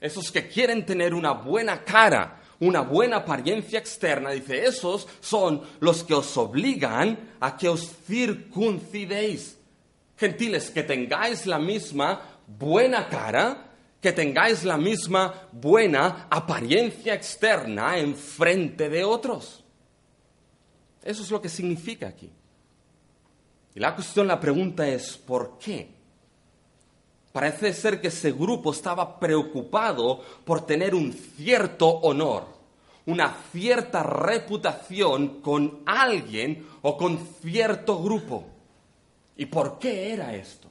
[0.00, 6.04] Esos que quieren tener una buena cara, una buena apariencia externa, dice, esos son los
[6.04, 9.58] que os obligan a que os circuncidéis.
[10.16, 13.67] Gentiles, que tengáis la misma buena cara,
[14.00, 19.64] que tengáis la misma buena apariencia externa en frente de otros.
[21.02, 22.30] Eso es lo que significa aquí.
[23.74, 25.88] Y la cuestión, la pregunta es, ¿por qué?
[27.32, 32.46] Parece ser que ese grupo estaba preocupado por tener un cierto honor,
[33.06, 38.46] una cierta reputación con alguien o con cierto grupo.
[39.36, 40.67] ¿Y por qué era esto?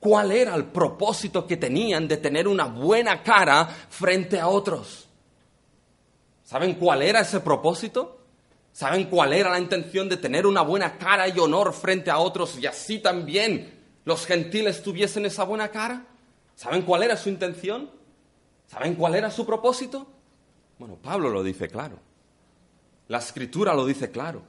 [0.00, 5.08] ¿Cuál era el propósito que tenían de tener una buena cara frente a otros?
[6.42, 8.20] ¿Saben cuál era ese propósito?
[8.72, 12.58] ¿Saben cuál era la intención de tener una buena cara y honor frente a otros
[12.58, 13.72] y así también
[14.04, 16.06] los gentiles tuviesen esa buena cara?
[16.54, 17.90] ¿Saben cuál era su intención?
[18.66, 20.06] ¿Saben cuál era su propósito?
[20.78, 21.98] Bueno, Pablo lo dice claro.
[23.08, 24.42] La escritura lo dice claro.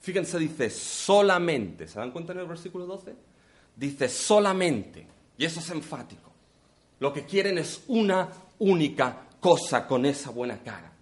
[0.00, 1.86] Fíjense, dice solamente.
[1.88, 3.14] ¿Se dan cuenta en el versículo 12?
[3.76, 5.06] Dice solamente.
[5.38, 6.32] Y eso es enfático.
[6.98, 10.92] Lo que quieren es una única cosa con esa buena cara.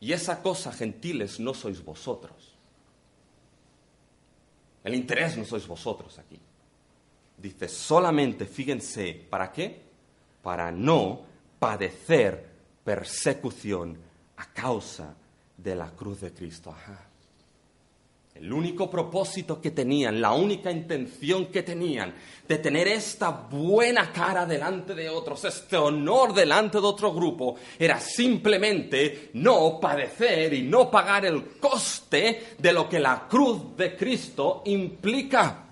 [0.00, 2.54] Y esa cosa, gentiles, no sois vosotros.
[4.84, 6.38] El interés no sois vosotros aquí.
[7.38, 9.80] Dice solamente, fíjense, ¿para qué?
[10.42, 11.22] Para no
[11.58, 12.52] padecer
[12.84, 13.96] persecución
[14.36, 15.14] a causa
[15.56, 16.70] de la cruz de Cristo.
[16.70, 17.08] Ajá.
[18.34, 22.12] El único propósito que tenían, la única intención que tenían
[22.48, 28.00] de tener esta buena cara delante de otros, este honor delante de otro grupo, era
[28.00, 34.62] simplemente no padecer y no pagar el coste de lo que la cruz de Cristo
[34.66, 35.63] implica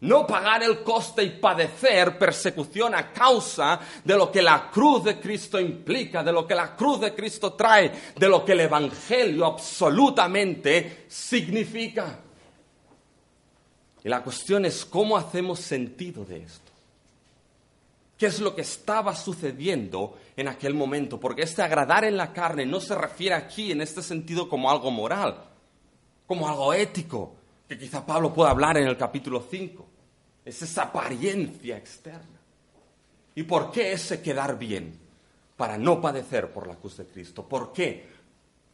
[0.00, 5.18] no pagar el coste y padecer persecución a causa de lo que la cruz de
[5.18, 9.46] Cristo implica, de lo que la cruz de Cristo trae, de lo que el Evangelio
[9.46, 12.20] absolutamente significa.
[14.04, 16.70] Y la cuestión es cómo hacemos sentido de esto.
[18.16, 21.18] ¿Qué es lo que estaba sucediendo en aquel momento?
[21.18, 24.90] Porque este agradar en la carne no se refiere aquí en este sentido como algo
[24.90, 25.44] moral,
[26.26, 27.34] como algo ético,
[27.68, 29.87] que quizá Pablo pueda hablar en el capítulo 5.
[30.48, 32.40] Es esa apariencia externa.
[33.34, 34.98] ¿Y por qué ese quedar bien?
[35.58, 37.46] Para no padecer por la cruz de Cristo.
[37.46, 38.06] ¿Por qué?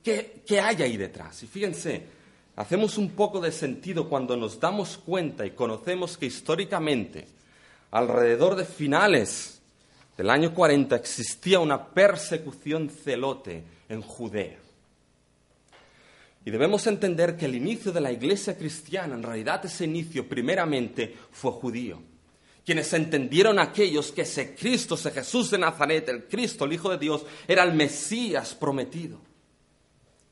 [0.00, 1.42] ¿Qué, qué hay ahí detrás?
[1.42, 2.06] Y fíjense,
[2.54, 7.26] hacemos un poco de sentido cuando nos damos cuenta y conocemos que históricamente,
[7.90, 9.60] alrededor de finales
[10.16, 14.63] del año 40, existía una persecución celote en Judea.
[16.44, 21.16] Y debemos entender que el inicio de la iglesia cristiana, en realidad ese inicio primeramente
[21.30, 22.02] fue judío.
[22.64, 26.98] Quienes entendieron aquellos que ese Cristo, ese Jesús de Nazaret, el Cristo, el Hijo de
[26.98, 29.20] Dios, era el Mesías prometido.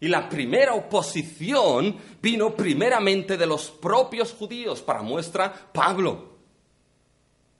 [0.00, 6.32] Y la primera oposición vino primeramente de los propios judíos, para muestra Pablo.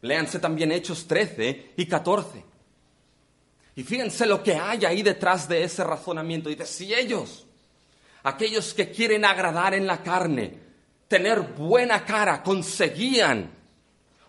[0.03, 2.45] Léanse también Hechos 13 y 14.
[3.77, 6.49] Y fíjense lo que hay ahí detrás de ese razonamiento.
[6.49, 7.47] Dice, si ellos
[8.23, 10.59] aquellos que quieren agradar en la carne,
[11.09, 13.51] tener buena cara, conseguían,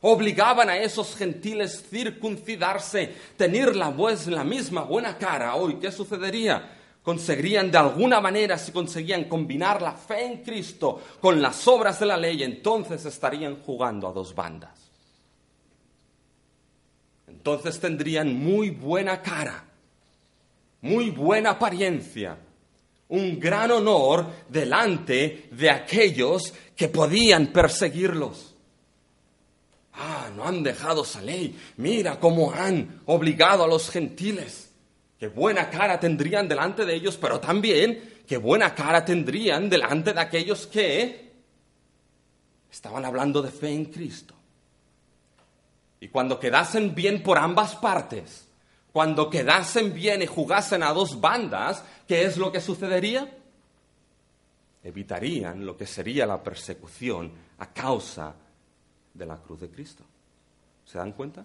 [0.01, 3.93] obligaban a esos gentiles circuncidarse, tener la,
[4.27, 5.56] la misma buena cara.
[5.56, 6.77] Hoy, ¿qué sucedería?
[7.01, 12.06] Conseguirían de alguna manera, si conseguían combinar la fe en Cristo con las obras de
[12.06, 14.91] la ley, entonces estarían jugando a dos bandas.
[17.27, 19.65] Entonces tendrían muy buena cara,
[20.82, 22.38] muy buena apariencia,
[23.09, 28.55] un gran honor delante de aquellos que podían perseguirlos.
[29.93, 31.57] Ah, no han dejado esa ley.
[31.77, 34.71] Mira cómo han obligado a los gentiles.
[35.19, 40.19] Qué buena cara tendrían delante de ellos, pero también qué buena cara tendrían delante de
[40.19, 41.31] aquellos que
[42.71, 44.33] estaban hablando de fe en Cristo.
[45.99, 48.42] Y cuando quedasen bien por ambas partes,
[48.93, 53.38] cuando quedasen bien y jugasen a dos bandas, ¿qué es lo que sucedería?
[54.84, 58.36] Evitarían lo que sería la persecución a causa
[59.12, 60.03] de la cruz de Cristo.
[60.86, 61.43] ¿Se dan cuenta?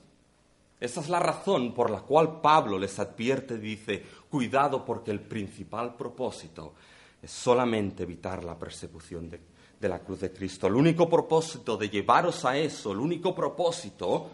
[0.78, 5.94] Esa es la razón por la cual Pablo les advierte, dice, cuidado porque el principal
[5.94, 6.74] propósito
[7.22, 9.40] es solamente evitar la persecución de,
[9.80, 10.66] de, la cruz de Cristo.
[10.66, 14.30] El único propósito de llevaros a eso, el único propósito,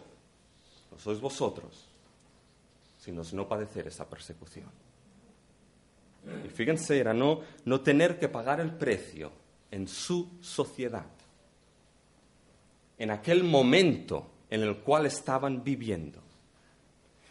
[0.90, 1.84] no sois vosotros,
[3.04, 4.70] sino no padecer esa persecución.
[6.42, 9.30] Y fíjense, era no, no tener que pagar el precio
[9.70, 11.04] en su sociedad,
[12.96, 16.22] en aquel momento en el cual estaban viviendo,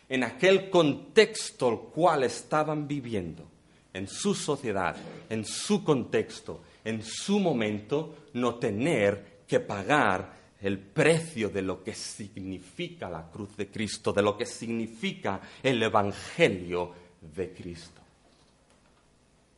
[0.09, 3.47] en aquel contexto el cual estaban viviendo,
[3.93, 4.95] en su sociedad,
[5.28, 11.93] en su contexto, en su momento, no tener que pagar el precio de lo que
[11.93, 16.93] significa la cruz de Cristo, de lo que significa el Evangelio
[17.36, 18.01] de Cristo.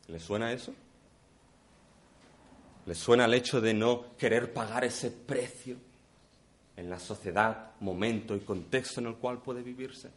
[0.08, 0.74] ¿Le suena eso?
[2.88, 5.76] ¿Le suena el hecho de no querer pagar ese precio
[6.76, 10.10] en la sociedad, momento y contexto en el cual puede vivirse?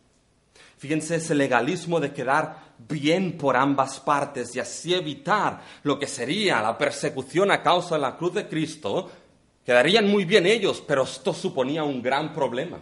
[0.78, 6.62] Fíjense ese legalismo de quedar bien por ambas partes y así evitar lo que sería
[6.62, 9.10] la persecución a causa de la cruz de Cristo.
[9.68, 12.78] Quedarían muy bien ellos, pero esto suponía un gran problema.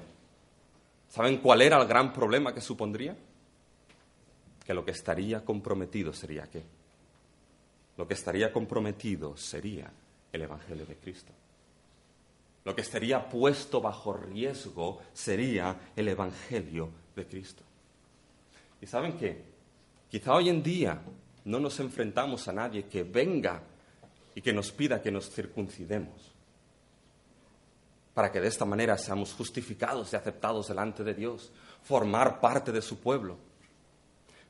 [1.08, 3.16] ¿Saben cuál era el gran problema que supondría?
[4.64, 6.62] Que lo que estaría comprometido sería qué?
[7.96, 9.90] Lo que estaría comprometido sería
[10.30, 11.32] el Evangelio de Cristo.
[12.64, 17.64] Lo que estaría puesto bajo riesgo sería el Evangelio de Cristo.
[18.80, 19.42] ¿Y saben qué?
[20.08, 21.02] Quizá hoy en día
[21.46, 23.60] no nos enfrentamos a nadie que venga
[24.36, 26.35] y que nos pida que nos circuncidemos,
[28.16, 31.52] para que de esta manera seamos justificados y aceptados delante de Dios,
[31.82, 33.36] formar parte de su pueblo.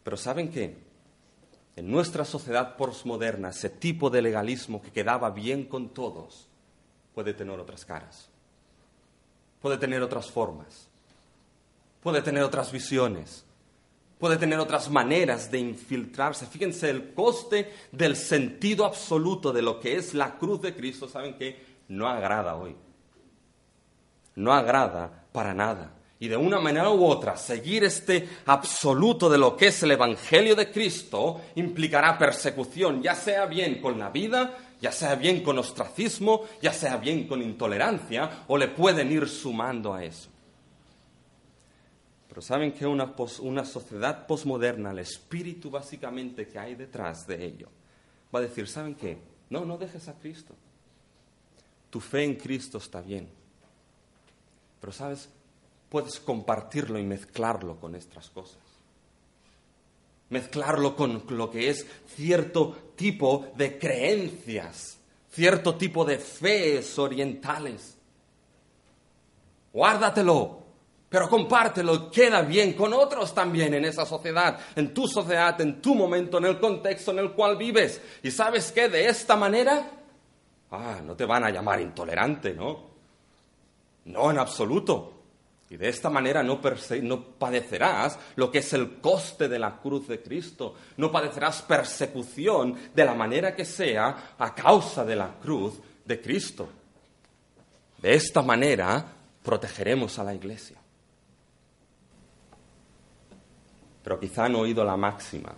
[0.04, 0.78] Pero ¿saben qué?
[1.74, 6.46] En nuestra sociedad postmoderna, ese tipo de legalismo que quedaba bien con todos
[7.12, 8.28] puede tener otras caras,
[9.60, 10.86] puede tener otras formas,
[12.00, 13.44] puede tener otras visiones,
[14.20, 16.46] puede tener otras maneras de infiltrarse.
[16.46, 21.36] Fíjense el coste del sentido absoluto de lo que es la cruz de Cristo, ¿saben
[21.36, 21.66] qué?
[21.88, 22.85] No agrada hoy.
[24.36, 25.92] No agrada para nada.
[26.18, 30.56] Y de una manera u otra, seguir este absoluto de lo que es el Evangelio
[30.56, 36.44] de Cristo implicará persecución, ya sea bien con la vida, ya sea bien con ostracismo,
[36.62, 40.30] ya sea bien con intolerancia, o le pueden ir sumando a eso.
[42.28, 47.68] Pero saben que una, una sociedad posmoderna, el espíritu básicamente que hay detrás de ello,
[48.34, 49.18] va a decir, ¿saben qué?
[49.50, 50.54] No, no dejes a Cristo.
[51.90, 53.28] Tu fe en Cristo está bien.
[54.86, 55.28] Pero sabes,
[55.88, 58.62] puedes compartirlo y mezclarlo con estas cosas.
[60.28, 64.96] Mezclarlo con lo que es cierto tipo de creencias,
[65.28, 67.98] cierto tipo de fees orientales.
[69.72, 70.60] Guárdatelo,
[71.08, 75.96] pero compártelo, queda bien con otros también en esa sociedad, en tu sociedad, en tu
[75.96, 78.00] momento, en el contexto en el cual vives.
[78.22, 79.90] Y sabes qué, de esta manera,
[80.70, 82.95] ah, no te van a llamar intolerante, ¿no?
[84.06, 85.12] No, en absoluto.
[85.68, 90.22] Y de esta manera no, padecerás lo que es el coste de la cruz de
[90.22, 90.74] Cristo.
[90.96, 96.68] No padecerás persecución de la manera que sea a causa de la cruz de Cristo.
[98.00, 99.04] De esta manera
[99.42, 100.78] protegeremos a la iglesia.
[104.06, 105.52] pero quizá han oído la máxima,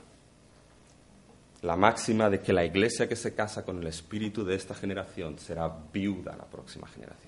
[1.60, 5.38] la máxima de que la iglesia que se casa con el espíritu de esta generación
[5.38, 7.27] será viuda la próxima generación.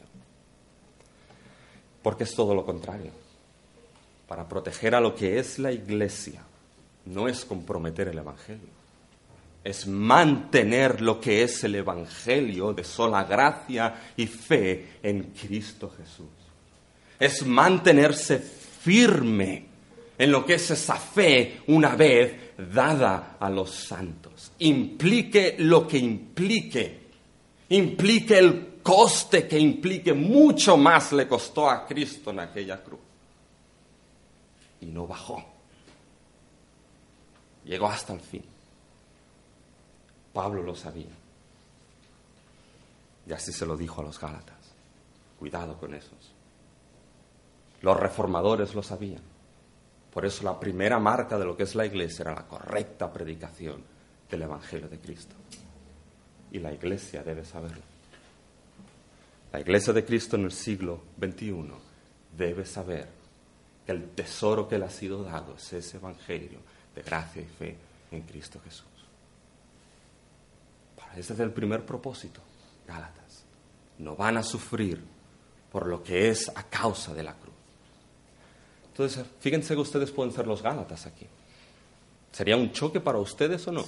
[2.02, 3.10] Porque es todo lo contrario.
[4.28, 6.42] Para proteger a lo que es la iglesia
[7.06, 8.68] no es comprometer el Evangelio,
[9.64, 16.28] es mantener lo que es el Evangelio de sola gracia y fe en Cristo Jesús.
[17.18, 19.66] Es mantenerse firme
[20.16, 24.52] en lo que es esa fe una vez dada a los santos.
[24.60, 26.98] Implique lo que implique,
[27.70, 33.00] implique el coste que implique, mucho más le costó a Cristo en aquella cruz.
[34.80, 35.44] Y no bajó.
[37.64, 38.44] Llegó hasta el fin.
[40.32, 41.10] Pablo lo sabía.
[43.26, 44.56] Y así se lo dijo a los Gálatas.
[45.38, 46.32] Cuidado con esos.
[47.82, 49.22] Los reformadores lo sabían.
[50.12, 53.82] Por eso la primera marca de lo que es la iglesia era la correcta predicación
[54.30, 55.34] del Evangelio de Cristo.
[56.50, 57.89] Y la iglesia debe saberlo.
[59.52, 61.72] La iglesia de Cristo en el siglo XXI
[62.36, 63.08] debe saber
[63.84, 66.60] que el tesoro que le ha sido dado es ese Evangelio
[66.94, 67.76] de gracia y fe
[68.12, 68.86] en Cristo Jesús.
[71.16, 72.40] Ese es el primer propósito,
[72.86, 73.42] Gálatas.
[73.98, 75.02] No van a sufrir
[75.72, 77.54] por lo que es a causa de la cruz.
[78.92, 81.26] Entonces, fíjense que ustedes pueden ser los Gálatas aquí.
[82.32, 83.84] ¿Sería un choque para ustedes o no?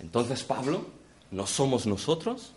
[0.00, 0.86] Entonces, Pablo,
[1.30, 2.52] ¿no somos nosotros?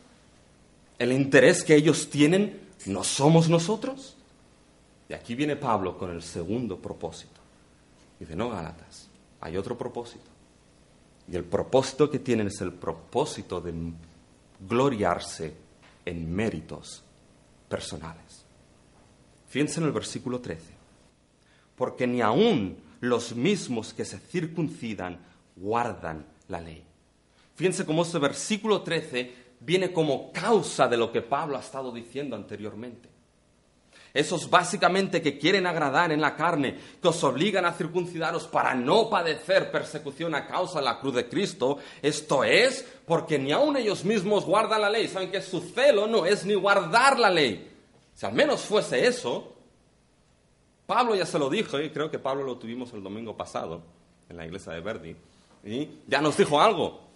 [1.00, 4.16] ¿El interés que ellos tienen no somos nosotros?
[5.08, 7.40] Y aquí viene Pablo con el segundo propósito.
[8.20, 9.08] Dice, no, Gálatas,
[9.42, 10.30] hay otro propósito.
[11.32, 13.74] Y el propósito que tienen es el propósito de
[14.68, 15.56] gloriarse
[16.06, 17.02] en méritos
[17.68, 18.44] personales.
[19.48, 20.80] Fíjense en el versículo 13
[21.80, 25.18] porque ni aun los mismos que se circuncidan
[25.56, 26.84] guardan la ley.
[27.56, 32.36] Fíjense cómo este versículo 13 viene como causa de lo que Pablo ha estado diciendo
[32.36, 33.10] anteriormente.
[34.14, 39.10] Esos básicamente que quieren agradar en la carne, que os obligan a circuncidaros para no
[39.10, 44.04] padecer persecución a causa de la cruz de Cristo, esto es porque ni aun ellos
[44.04, 45.08] mismos guardan la ley.
[45.08, 47.72] Saben que su celo no es ni guardar la ley.
[48.16, 49.54] Si al menos fuese eso,
[50.88, 53.84] Pablo ya se lo dijo, y creo que Pablo lo tuvimos el domingo pasado
[54.28, 55.16] en la iglesia de Verdi,
[55.64, 57.09] y ya nos dijo algo,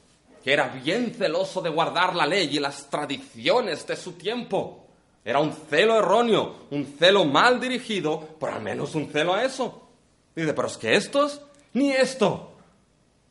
[0.44, 4.86] que era bien celoso de guardar la ley y las tradiciones de su tiempo.
[5.24, 9.88] Era un celo erróneo, un celo mal dirigido, por al menos un celo a eso.
[10.36, 11.42] Dice, pero es que estos,
[11.74, 12.52] ni esto,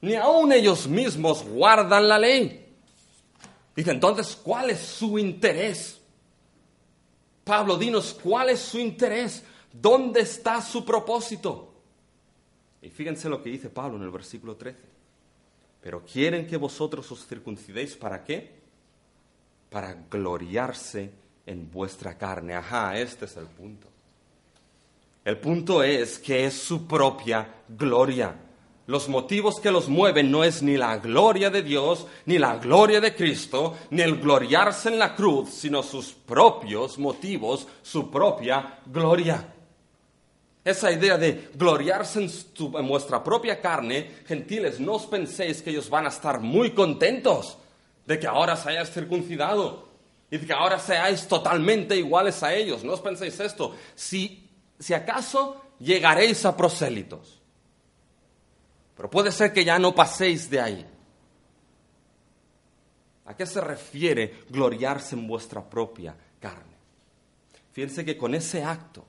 [0.00, 2.74] ni aun ellos mismos guardan la ley.
[3.76, 6.00] Dice, entonces, ¿cuál es su interés?
[7.44, 9.44] Pablo, dinos, ¿cuál es su interés?
[9.70, 11.74] ¿Dónde está su propósito?
[12.80, 15.01] Y fíjense lo que dice Pablo en el versículo 13.
[15.82, 18.52] Pero quieren que vosotros os circuncidéis para qué?
[19.68, 21.10] Para gloriarse
[21.44, 22.54] en vuestra carne.
[22.54, 23.88] Ajá, este es el punto.
[25.24, 28.34] El punto es que es su propia gloria.
[28.86, 33.00] Los motivos que los mueven no es ni la gloria de Dios, ni la gloria
[33.00, 39.54] de Cristo, ni el gloriarse en la cruz, sino sus propios motivos, su propia gloria.
[40.64, 42.30] Esa idea de gloriarse en,
[42.76, 47.58] en, vuestra propia carne, gentiles, no os penséis que ellos van a estar muy contentos
[48.06, 49.88] de que ahora se hayáis circuncidado
[50.30, 52.84] y de que ahora seáis totalmente iguales a ellos.
[52.84, 53.76] No os penséis esto.
[53.94, 54.48] Si,
[54.78, 57.42] si acaso llegaréis a prosélitos,
[58.96, 60.86] pero puede ser que ya no paséis de ahí.
[63.24, 66.76] ¿A qué se refiere gloriarse en vuestra propia carne?
[67.72, 69.04] Fíjense que con ese acto,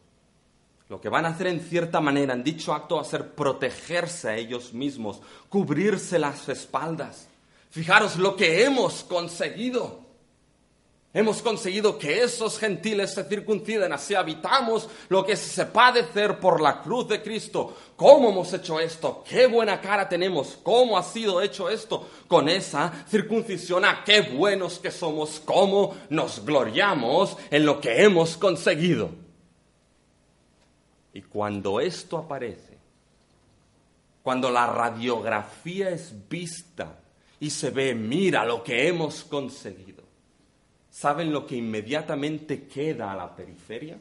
[0.94, 4.30] lo que van a hacer en cierta manera, en dicho acto, va a ser protegerse
[4.30, 5.20] a ellos mismos,
[5.50, 7.28] cubrirse las espaldas.
[7.72, 10.02] Fijaros lo que hemos conseguido.
[11.12, 16.80] Hemos conseguido que esos gentiles se circunciden, así habitamos lo que se padecer por la
[16.84, 17.76] cruz de Cristo.
[17.96, 19.24] ¿Cómo hemos hecho esto?
[19.28, 20.60] ¿Qué buena cara tenemos?
[20.62, 22.08] ¿Cómo ha sido hecho esto?
[22.28, 25.42] Con esa circuncisión, ¿a qué buenos que somos?
[25.44, 29.23] ¿Cómo nos gloriamos en lo que hemos conseguido?
[31.14, 32.78] Y cuando esto aparece,
[34.22, 37.00] cuando la radiografía es vista
[37.40, 40.04] y se ve, mira lo que hemos conseguido
[40.94, 43.98] ¿Saben lo que inmediatamente queda a la periferia?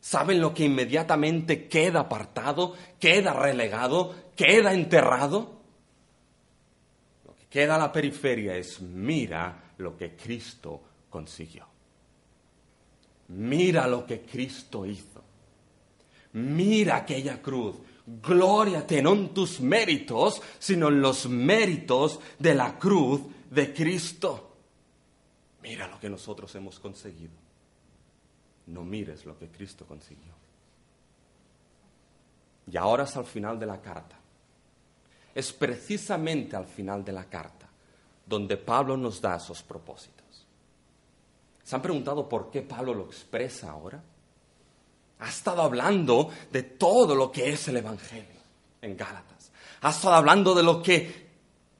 [0.00, 5.60] ¿Saben lo que inmediatamente queda apartado, queda relegado, queda enterrado?
[7.26, 11.66] Lo que queda a la periferia es mira lo que Cristo consiguió.
[13.26, 15.24] Mira lo que Cristo hizo.
[16.36, 17.76] Mira aquella cruz.
[18.06, 24.56] Glóriate no en tus méritos, sino en los méritos de la cruz de Cristo.
[25.62, 27.32] Mira lo que nosotros hemos conseguido.
[28.66, 30.34] No mires lo que Cristo consiguió.
[32.70, 34.18] Y ahora es al final de la carta.
[35.34, 37.66] Es precisamente al final de la carta
[38.26, 40.46] donde Pablo nos da esos propósitos.
[41.62, 44.02] ¿Se han preguntado por qué Pablo lo expresa ahora?
[45.18, 48.40] Ha estado hablando de todo lo que es el Evangelio
[48.82, 49.50] en Gálatas.
[49.80, 51.26] Ha estado hablando de lo que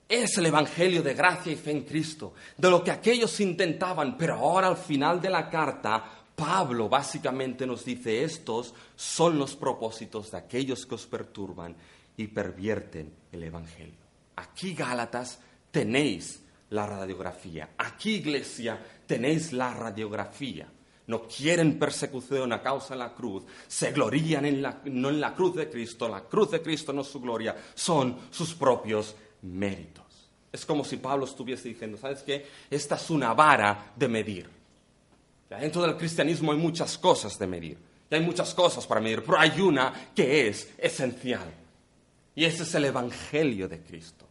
[0.09, 4.35] es el Evangelio de gracia y fe en Cristo, de lo que aquellos intentaban, pero
[4.37, 10.39] ahora al final de la carta, Pablo básicamente nos dice, estos son los propósitos de
[10.39, 11.75] aquellos que os perturban
[12.17, 14.07] y pervierten el Evangelio.
[14.37, 17.71] Aquí, Gálatas, tenéis la radiografía.
[17.79, 20.69] Aquí, Iglesia, tenéis la radiografía.
[21.07, 25.35] No quieren persecución a causa de la cruz, se glorían en la, no en la
[25.35, 30.05] cruz de Cristo, la cruz de Cristo no es su gloria, son sus propios méritos.
[30.53, 32.47] Es como si Pablo estuviese diciendo, ¿sabes qué?
[32.71, 34.51] Esta es una vara de medir.
[35.49, 37.79] Dentro del cristianismo hay muchas cosas de medir.
[38.11, 41.53] Y hay muchas cosas para medir, pero hay una que es esencial.
[42.35, 44.27] Y ese es el Evangelio de Cristo.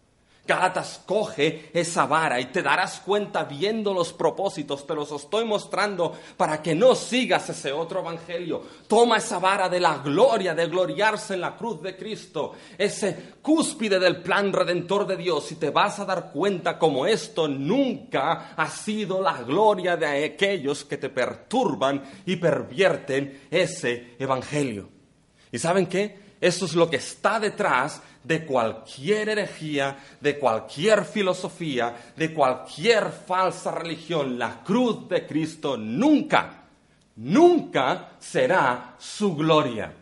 [0.47, 6.13] Gálatas, coge esa vara y te darás cuenta viendo los propósitos, te los estoy mostrando
[6.37, 8.61] para que no sigas ese otro evangelio.
[8.87, 13.99] Toma esa vara de la gloria, de gloriarse en la cruz de Cristo, ese cúspide
[13.99, 18.69] del plan redentor de Dios y te vas a dar cuenta como esto nunca ha
[18.69, 24.89] sido la gloria de aquellos que te perturban y pervierten ese evangelio.
[25.51, 26.25] ¿Y saben qué?
[26.41, 33.71] Eso es lo que está detrás de cualquier herejía, de cualquier filosofía, de cualquier falsa
[33.71, 34.39] religión.
[34.39, 36.63] La cruz de Cristo nunca,
[37.17, 39.93] nunca será su gloria.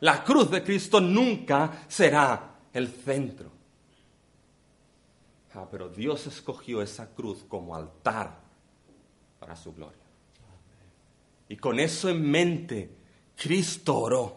[0.00, 3.50] La cruz de Cristo nunca será el centro.
[5.54, 8.38] Ah, pero Dios escogió esa cruz como altar
[9.38, 10.02] para su gloria.
[11.48, 12.90] Y con eso en mente,
[13.36, 14.36] Cristo oró.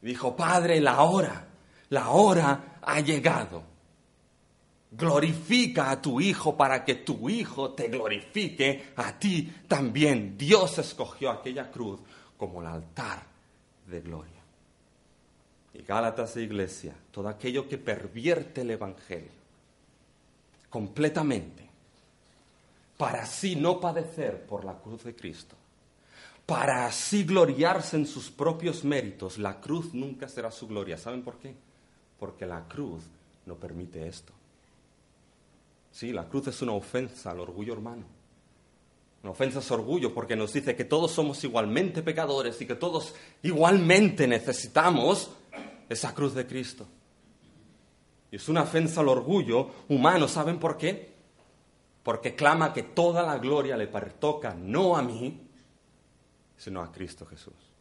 [0.00, 1.51] Dijo, Padre, la hora
[1.92, 3.62] la hora ha llegado.
[4.90, 10.36] Glorifica a tu Hijo para que tu Hijo te glorifique a ti también.
[10.36, 12.00] Dios escogió aquella cruz
[12.38, 13.22] como el altar
[13.86, 14.40] de gloria.
[15.74, 19.42] Y Gálatas de Iglesia, todo aquello que pervierte el Evangelio
[20.70, 21.68] completamente,
[22.96, 25.56] para así no padecer por la cruz de Cristo,
[26.46, 30.96] para así gloriarse en sus propios méritos, la cruz nunca será su gloria.
[30.96, 31.54] ¿Saben por qué?
[32.22, 33.02] Porque la cruz
[33.46, 34.32] no permite esto.
[35.90, 38.04] Sí, la cruz es una ofensa al orgullo hermano.
[39.24, 43.12] Una ofensa su orgullo porque nos dice que todos somos igualmente pecadores y que todos
[43.42, 45.32] igualmente necesitamos
[45.88, 46.86] esa cruz de Cristo.
[48.30, 50.28] Y es una ofensa al orgullo humano.
[50.28, 51.12] ¿Saben por qué?
[52.04, 55.40] Porque clama que toda la gloria le pertoca no a mí,
[56.56, 57.72] sino a Cristo Jesús.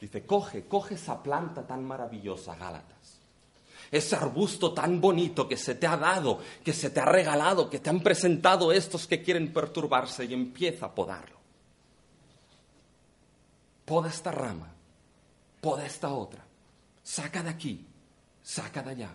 [0.00, 2.95] Dice, coge, coge esa planta tan maravillosa, Gálatas.
[3.90, 7.78] Ese arbusto tan bonito que se te ha dado, que se te ha regalado, que
[7.78, 11.36] te han presentado estos que quieren perturbarse y empieza a podarlo.
[13.84, 14.68] Poda esta rama,
[15.60, 16.44] poda esta otra,
[17.02, 17.86] saca de aquí,
[18.42, 19.10] saca de allá.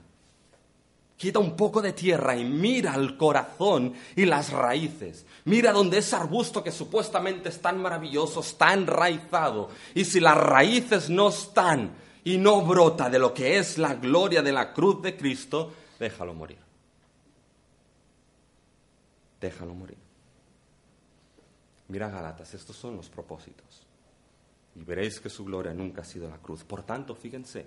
[1.21, 5.23] Quita un poco de tierra y mira el corazón y las raíces.
[5.45, 9.69] Mira donde ese arbusto que supuestamente es tan maravilloso está enraizado.
[9.93, 11.91] Y si las raíces no están
[12.23, 16.33] y no brota de lo que es la gloria de la cruz de Cristo, déjalo
[16.33, 16.59] morir.
[19.39, 19.97] Déjalo morir.
[21.87, 23.85] Mira Galatas, estos son los propósitos.
[24.75, 26.63] Y veréis que su gloria nunca ha sido la cruz.
[26.63, 27.65] Por tanto, fíjense,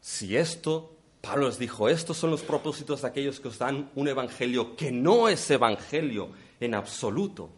[0.00, 4.08] si esto, Pablo les dijo, estos son los propósitos de aquellos que os dan un
[4.08, 7.50] evangelio que no es evangelio en absoluto.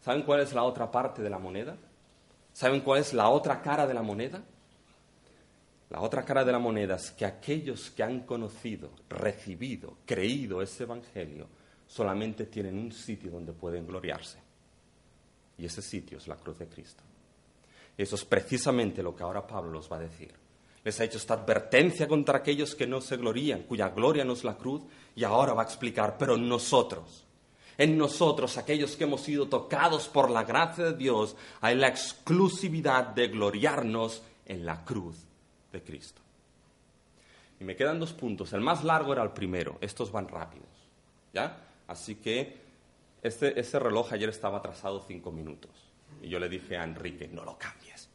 [0.00, 1.76] ¿Saben cuál es la otra parte de la moneda?
[2.52, 4.44] ¿Saben cuál es la otra cara de la moneda?
[5.92, 10.84] La otra cara de la moneda es que aquellos que han conocido, recibido, creído ese
[10.84, 11.46] evangelio,
[11.86, 14.38] solamente tienen un sitio donde pueden gloriarse.
[15.58, 17.02] Y ese sitio es la cruz de Cristo.
[17.98, 20.32] Eso es precisamente lo que ahora Pablo los va a decir
[20.82, 24.42] les ha hecho esta advertencia contra aquellos que no se glorían, cuya gloria no es
[24.42, 24.82] la cruz,
[25.14, 27.24] y ahora va a explicar, pero nosotros,
[27.78, 33.06] en nosotros, aquellos que hemos sido tocados por la gracia de Dios, hay la exclusividad
[33.14, 35.28] de gloriarnos en la cruz
[35.72, 36.20] de Cristo.
[37.60, 38.52] Y me quedan dos puntos.
[38.52, 39.78] El más largo era el primero.
[39.80, 40.68] Estos van rápidos.
[41.32, 41.58] ¿Ya?
[41.86, 42.60] Así que
[43.22, 45.70] este, ese reloj ayer estaba atrasado cinco minutos.
[46.20, 48.08] Y yo le dije a Enrique, no lo cambies.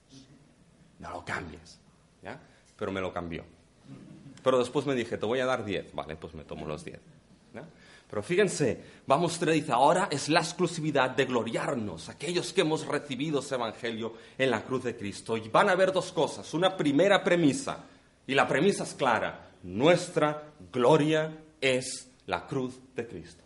[1.00, 1.80] No lo cambies.
[2.22, 2.40] ¿Ya?
[2.78, 3.44] pero me lo cambió.
[4.44, 5.94] Pero después me dije, te voy a dar 10.
[5.94, 7.00] Vale, pues me tomo los 10.
[8.10, 13.40] Pero fíjense, vamos, usted dice, ahora es la exclusividad de gloriarnos, aquellos que hemos recibido
[13.40, 15.36] ese Evangelio en la cruz de Cristo.
[15.36, 16.54] Y van a haber dos cosas.
[16.54, 17.84] Una primera premisa,
[18.26, 23.44] y la premisa es clara, nuestra gloria es la cruz de Cristo.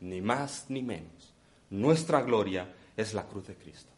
[0.00, 1.34] Ni más ni menos.
[1.70, 3.90] Nuestra gloria es la cruz de Cristo.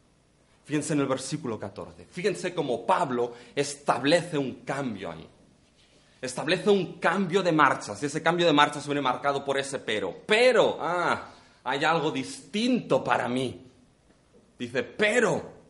[0.64, 2.06] Fíjense en el versículo 14.
[2.10, 5.28] Fíjense cómo Pablo establece un cambio ahí.
[6.20, 8.02] Establece un cambio de marchas.
[8.02, 10.14] Y ese cambio de marchas viene marcado por ese pero.
[10.26, 11.28] Pero, ah,
[11.64, 13.66] hay algo distinto para mí.
[14.58, 15.60] Dice, pero.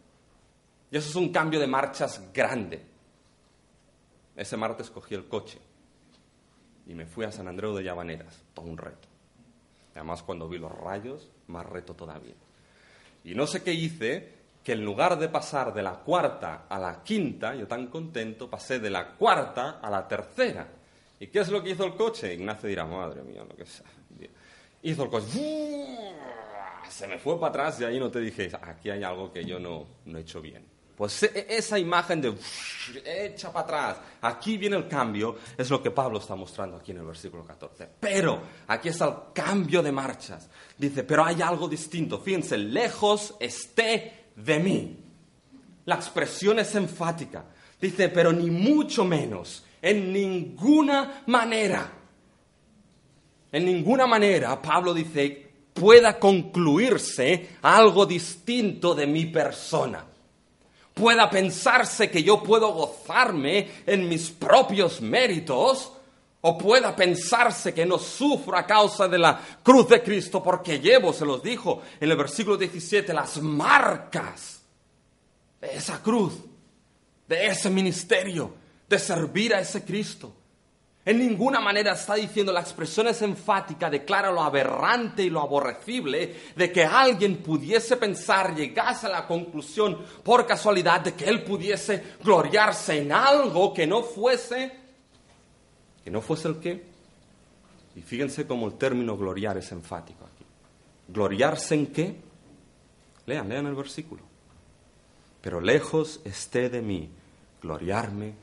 [0.91, 2.85] Y eso es un cambio de marchas grande.
[4.35, 5.59] Ese martes cogí el coche
[6.87, 8.43] y me fui a San Andreu de Llavaneras.
[8.53, 9.07] Todo un reto.
[9.95, 12.35] Además, cuando vi los rayos, más reto todavía.
[13.23, 17.03] Y no sé qué hice, que en lugar de pasar de la cuarta a la
[17.03, 20.67] quinta, yo tan contento, pasé de la cuarta a la tercera.
[21.19, 22.35] ¿Y qué es lo que hizo el coche?
[22.35, 23.87] Ignacio dirá, madre mía, lo que sea.
[24.83, 25.29] Hizo el coche,
[26.89, 29.59] se me fue para atrás y ahí no te dije, aquí hay algo que yo
[29.59, 30.65] no, no he hecho bien.
[31.01, 32.35] Pues e, esa imagen de
[33.07, 36.99] echa para atrás, aquí viene el cambio, es lo que Pablo está mostrando aquí en
[36.99, 37.89] el versículo 14.
[37.99, 40.51] Pero aquí está el cambio de marchas.
[40.77, 42.19] Dice, pero hay algo distinto.
[42.21, 44.97] Fíjense, lejos esté de mí.
[45.85, 47.45] La expresión es enfática.
[47.81, 51.91] Dice, pero ni mucho menos, en ninguna manera.
[53.53, 60.05] En ninguna manera, Pablo dice, pueda concluirse algo distinto de mi persona.
[60.93, 65.93] Pueda pensarse que yo puedo gozarme en mis propios méritos
[66.43, 71.13] o pueda pensarse que no sufro a causa de la cruz de Cristo porque llevo,
[71.13, 74.63] se los dijo en el versículo 17, las marcas
[75.61, 76.35] de esa cruz,
[77.29, 78.55] de ese ministerio,
[78.89, 80.35] de servir a ese Cristo.
[81.05, 86.37] En ninguna manera está diciendo, la expresión es enfática, declara lo aberrante y lo aborrecible
[86.55, 92.17] de que alguien pudiese pensar, llegase a la conclusión por casualidad de que él pudiese
[92.23, 94.80] gloriarse en algo que no fuese
[96.11, 96.83] no fuese el qué.
[97.97, 100.45] Y fíjense cómo el término gloriar es enfático aquí.
[101.09, 102.17] ¿Gloriarse en qué?
[103.27, 104.23] Lean, lean el versículo.
[105.41, 107.11] Pero lejos esté de mí
[107.61, 108.35] gloriarme,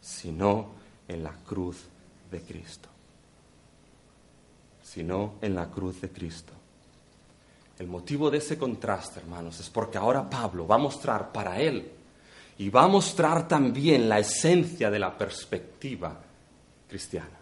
[0.00, 0.70] sino
[1.08, 1.84] en la cruz
[2.30, 2.88] de Cristo.
[4.82, 6.52] Sino en la cruz de Cristo.
[7.78, 11.90] El motivo de ese contraste, hermanos, es porque ahora Pablo va a mostrar para él
[12.58, 16.20] y va a mostrar también la esencia de la perspectiva
[16.92, 17.38] cristiana.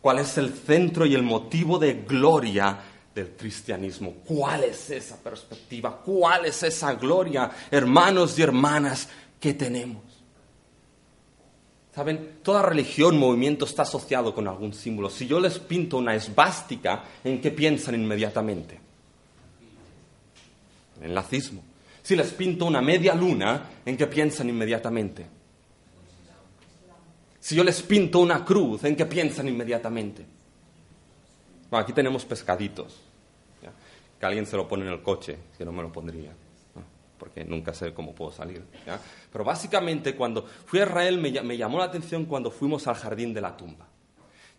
[0.00, 2.78] ¿Cuál es el centro y el motivo de gloria
[3.12, 4.14] del cristianismo?
[4.24, 6.00] ¿Cuál es esa perspectiva?
[6.00, 9.08] ¿Cuál es esa gloria, hermanos y hermanas,
[9.40, 10.04] que tenemos?
[11.92, 15.10] Saben, toda religión, movimiento está asociado con algún símbolo.
[15.10, 18.78] Si yo les pinto una esvástica, ¿en qué piensan inmediatamente?
[20.98, 21.60] En el nazismo.
[22.02, 25.41] Si les pinto una media luna, ¿en qué piensan inmediatamente?
[27.42, 30.24] Si yo les pinto una cruz, ¿en qué piensan inmediatamente?
[31.68, 33.00] Bueno, aquí tenemos pescaditos.
[34.20, 36.30] Que alguien se lo pone en el coche, que no me lo pondría,
[37.18, 38.62] porque nunca sé cómo puedo salir.
[39.32, 43.34] Pero básicamente cuando fui a Israel me, me llamó la atención cuando fuimos al jardín
[43.34, 43.88] de la tumba.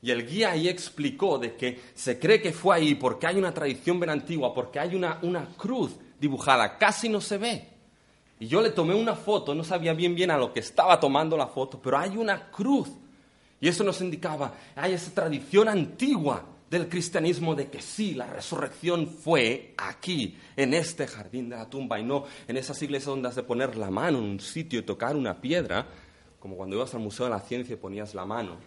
[0.02, 3.54] Y el guía ahí explicó de que se cree que fue ahí porque hay una
[3.54, 7.73] tradición bien antigua, porque hay una, una cruz dibujada, casi no se ve.
[8.44, 11.38] Y yo le tomé una foto, no sabía bien bien a lo que estaba tomando
[11.38, 12.90] la foto, pero hay una cruz.
[13.62, 19.08] Y eso nos indicaba, hay esa tradición antigua del cristianismo de que sí, la resurrección
[19.08, 23.36] fue aquí, en este jardín de la tumba, y no en esas iglesias donde has
[23.36, 25.88] de poner la mano en un sitio y tocar una piedra,
[26.38, 28.58] como cuando ibas al Museo de la Ciencia y ponías la mano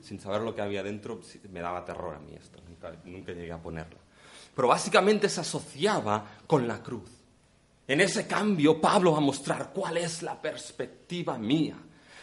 [0.00, 1.20] sin saber lo que había dentro,
[1.50, 3.98] me daba terror a mí esto, nunca, nunca llegué a ponerla.
[4.54, 7.23] Pero básicamente se asociaba con la cruz.
[7.86, 11.76] En ese cambio, Pablo va a mostrar cuál es la perspectiva mía,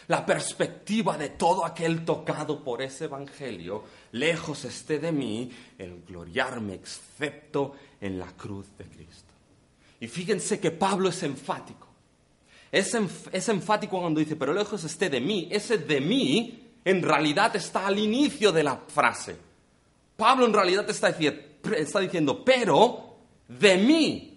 [0.08, 3.84] la perspectiva de todo aquel tocado por ese evangelio.
[4.12, 9.32] Lejos esté de mí el gloriarme, excepto en la cruz de Cristo.
[10.00, 11.86] Y fíjense que Pablo es enfático.
[12.72, 15.46] Es, enf- es enfático cuando dice, pero lejos esté de mí.
[15.52, 19.36] Ese de mí en realidad está al inicio de la frase.
[20.16, 21.10] Pablo en realidad está,
[21.76, 24.31] está diciendo, pero de mí,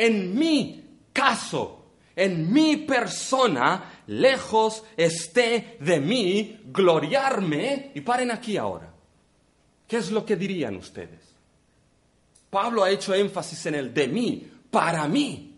[0.00, 0.82] en mi
[1.12, 1.84] caso,
[2.16, 7.92] en mi persona, lejos esté de mí gloriarme.
[7.94, 8.90] Y paren aquí ahora.
[9.86, 11.20] ¿Qué es lo que dirían ustedes?
[12.48, 15.54] Pablo ha hecho énfasis en el de mí, para mí.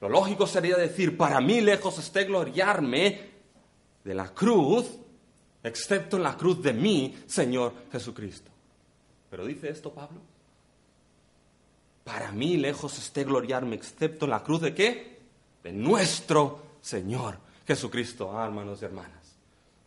[0.00, 3.30] Lo lógico sería decir, para mí lejos esté gloriarme
[4.02, 4.90] de la cruz,
[5.62, 8.50] excepto en la cruz de mi Señor Jesucristo.
[9.30, 10.31] Pero dice esto Pablo.
[12.04, 15.20] Para mí lejos esté gloriarme, excepto en la cruz de qué?
[15.62, 19.36] De nuestro Señor Jesucristo, ah, hermanos y hermanas.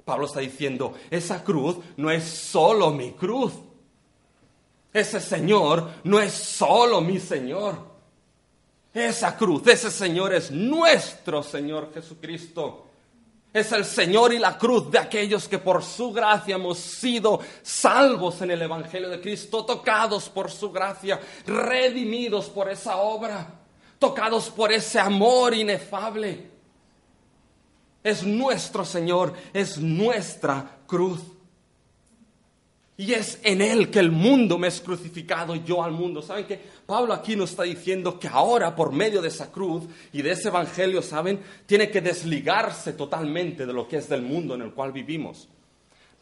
[0.03, 3.53] Pablo está diciendo, esa cruz no es solo mi cruz.
[4.93, 7.95] Ese Señor no es solo mi Señor.
[8.93, 12.84] Esa cruz, ese Señor es nuestro Señor Jesucristo.
[13.55, 18.41] Es el Señor y la cruz de aquellos que por su gracia hemos sido salvos
[18.41, 23.47] en el Evangelio de Cristo, tocados por su gracia, redimidos por esa obra,
[23.97, 26.51] tocados por ese amor inefable.
[28.03, 31.21] Es nuestro Señor, es nuestra cruz.
[32.97, 36.21] Y es en Él que el mundo me es crucificado y yo al mundo.
[36.21, 36.61] ¿Saben qué?
[36.85, 39.83] Pablo aquí nos está diciendo que ahora, por medio de esa cruz
[40.13, 41.41] y de ese evangelio, ¿saben?
[41.65, 45.49] Tiene que desligarse totalmente de lo que es del mundo en el cual vivimos.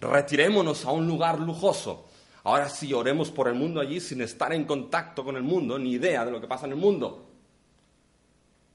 [0.01, 2.07] Retirémonos a un lugar lujoso.
[2.43, 5.91] Ahora sí, oremos por el mundo allí sin estar en contacto con el mundo, ni
[5.91, 7.28] idea de lo que pasa en el mundo.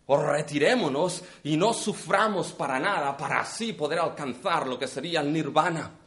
[0.07, 5.33] O retirémonos y no suframos para nada para así poder alcanzar lo que sería el
[5.33, 5.98] nirvana.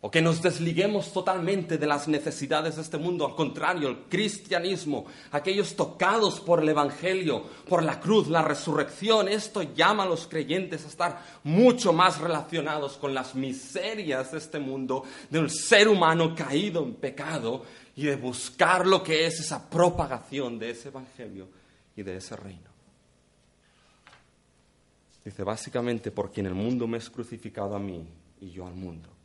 [0.00, 3.26] O que nos desliguemos totalmente de las necesidades de este mundo.
[3.26, 9.62] Al contrario, el cristianismo, aquellos tocados por el Evangelio, por la cruz, la resurrección, esto
[9.62, 15.02] llama a los creyentes a estar mucho más relacionados con las miserias de este mundo,
[15.30, 17.64] del ser humano caído en pecado
[17.96, 21.48] y de buscar lo que es esa propagación de ese Evangelio
[21.96, 22.70] y de ese reino.
[25.24, 28.06] Dice, básicamente, porque en el mundo me es crucificado a mí
[28.40, 29.17] y yo al mundo.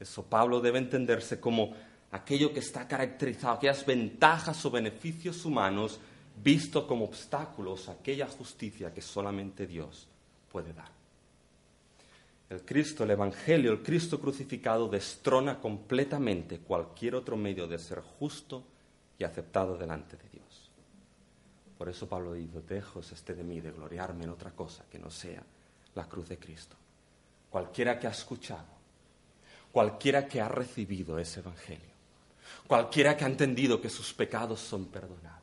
[0.00, 1.74] Eso Pablo debe entenderse como
[2.10, 6.00] aquello que está caracterizado, aquellas ventajas o beneficios humanos
[6.42, 10.08] visto como obstáculos a aquella justicia que solamente Dios
[10.50, 10.90] puede dar.
[12.48, 18.64] El Cristo, el Evangelio, el Cristo crucificado destrona completamente cualquier otro medio de ser justo
[19.18, 20.70] y aceptado delante de Dios.
[21.78, 25.10] Por eso Pablo dijo, lejos esté de mí de gloriarme en otra cosa que no
[25.10, 25.42] sea
[25.94, 26.74] la cruz de Cristo.
[27.48, 28.79] Cualquiera que ha escuchado,
[29.72, 31.90] cualquiera que ha recibido ese Evangelio,
[32.66, 35.40] cualquiera que ha entendido que sus pecados son perdonados,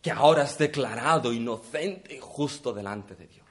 [0.00, 3.46] que ahora es declarado inocente y justo delante de Dios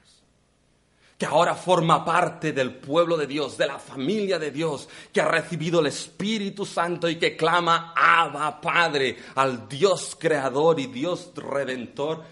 [1.18, 5.28] que ahora forma parte del pueblo de Dios, de la familia de Dios, que ha
[5.28, 12.22] recibido el Espíritu Santo y que clama Abba Padre al Dios creador y Dios redentor,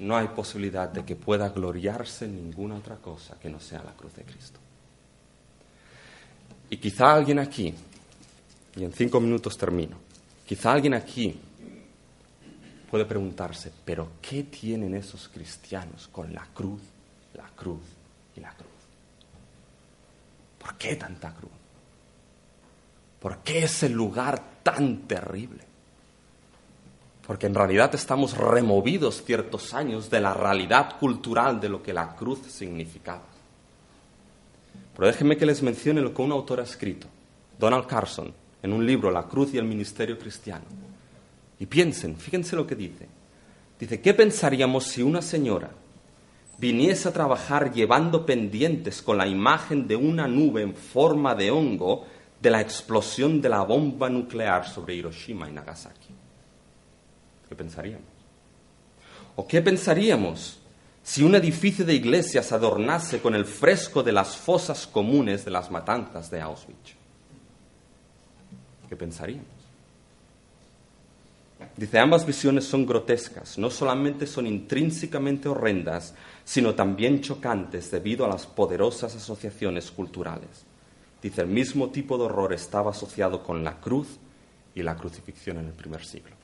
[0.00, 3.92] no hay posibilidad de que pueda gloriarse en ninguna otra cosa que no sea la
[3.92, 4.60] cruz de Cristo.
[6.70, 7.74] Y quizá alguien aquí,
[8.76, 9.96] y en cinco minutos termino,
[10.46, 11.38] quizá alguien aquí
[12.88, 16.80] puede preguntarse, pero ¿qué tienen esos cristianos con la cruz,
[17.34, 17.82] la cruz
[18.36, 18.68] y la cruz?
[20.58, 21.50] ¿Por qué tanta cruz?
[23.18, 25.64] ¿Por qué ese lugar tan terrible?
[27.26, 32.14] Porque en realidad estamos removidos ciertos años de la realidad cultural de lo que la
[32.14, 33.29] cruz significaba.
[35.00, 37.06] Pero déjenme que les mencione lo que un autor ha escrito,
[37.58, 40.66] Donald Carson, en un libro, La cruz y el ministerio cristiano.
[41.58, 43.08] Y piensen, fíjense lo que dice.
[43.78, 45.70] Dice, ¿qué pensaríamos si una señora
[46.58, 52.04] viniese a trabajar llevando pendientes con la imagen de una nube en forma de hongo
[52.38, 56.14] de la explosión de la bomba nuclear sobre Hiroshima y Nagasaki?
[57.48, 58.04] ¿Qué pensaríamos?
[59.34, 60.59] ¿O qué pensaríamos
[61.02, 65.50] si un edificio de iglesia se adornase con el fresco de las fosas comunes de
[65.50, 66.94] las matanzas de Auschwitz?
[68.88, 69.46] ¿Qué pensaríamos?
[71.76, 78.28] Dice, ambas visiones son grotescas, no solamente son intrínsecamente horrendas, sino también chocantes debido a
[78.28, 80.64] las poderosas asociaciones culturales.
[81.22, 84.18] Dice, el mismo tipo de horror estaba asociado con la cruz
[84.74, 86.34] y la crucifixión en el primer siglo.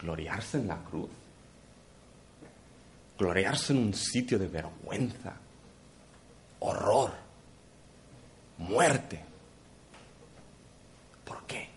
[0.00, 1.10] Gloriarse en la cruz
[3.20, 5.34] gloriarse en un sitio de vergüenza,
[6.60, 7.12] horror,
[8.56, 9.22] muerte.
[11.26, 11.68] ¿Por qué?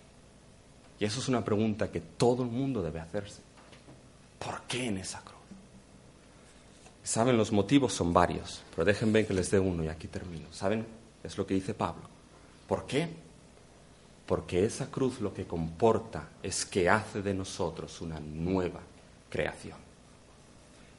[1.02, 3.41] Y eso es una pregunta que todo el mundo debe hacerse.
[4.39, 5.34] ¿Por qué en esa cruz?
[7.04, 10.48] Saben, los motivos son varios, pero déjenme que les dé uno y aquí termino.
[10.54, 10.86] ¿Saben?
[11.22, 12.04] Es lo que dice Pablo.
[12.70, 13.10] ¿Por qué?
[14.26, 18.80] Porque esa cruz lo que comporta es que hace de nosotros una nueva
[19.30, 19.83] creación.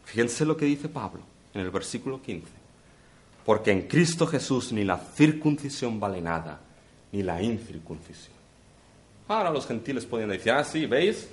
[0.05, 2.48] Fíjense lo que dice Pablo en el versículo 15.
[3.44, 6.61] Porque en Cristo Jesús ni la circuncisión vale nada,
[7.12, 8.34] ni la incircuncisión.
[9.28, 11.28] Ahora los gentiles pueden decir, ah, sí, ¿veis?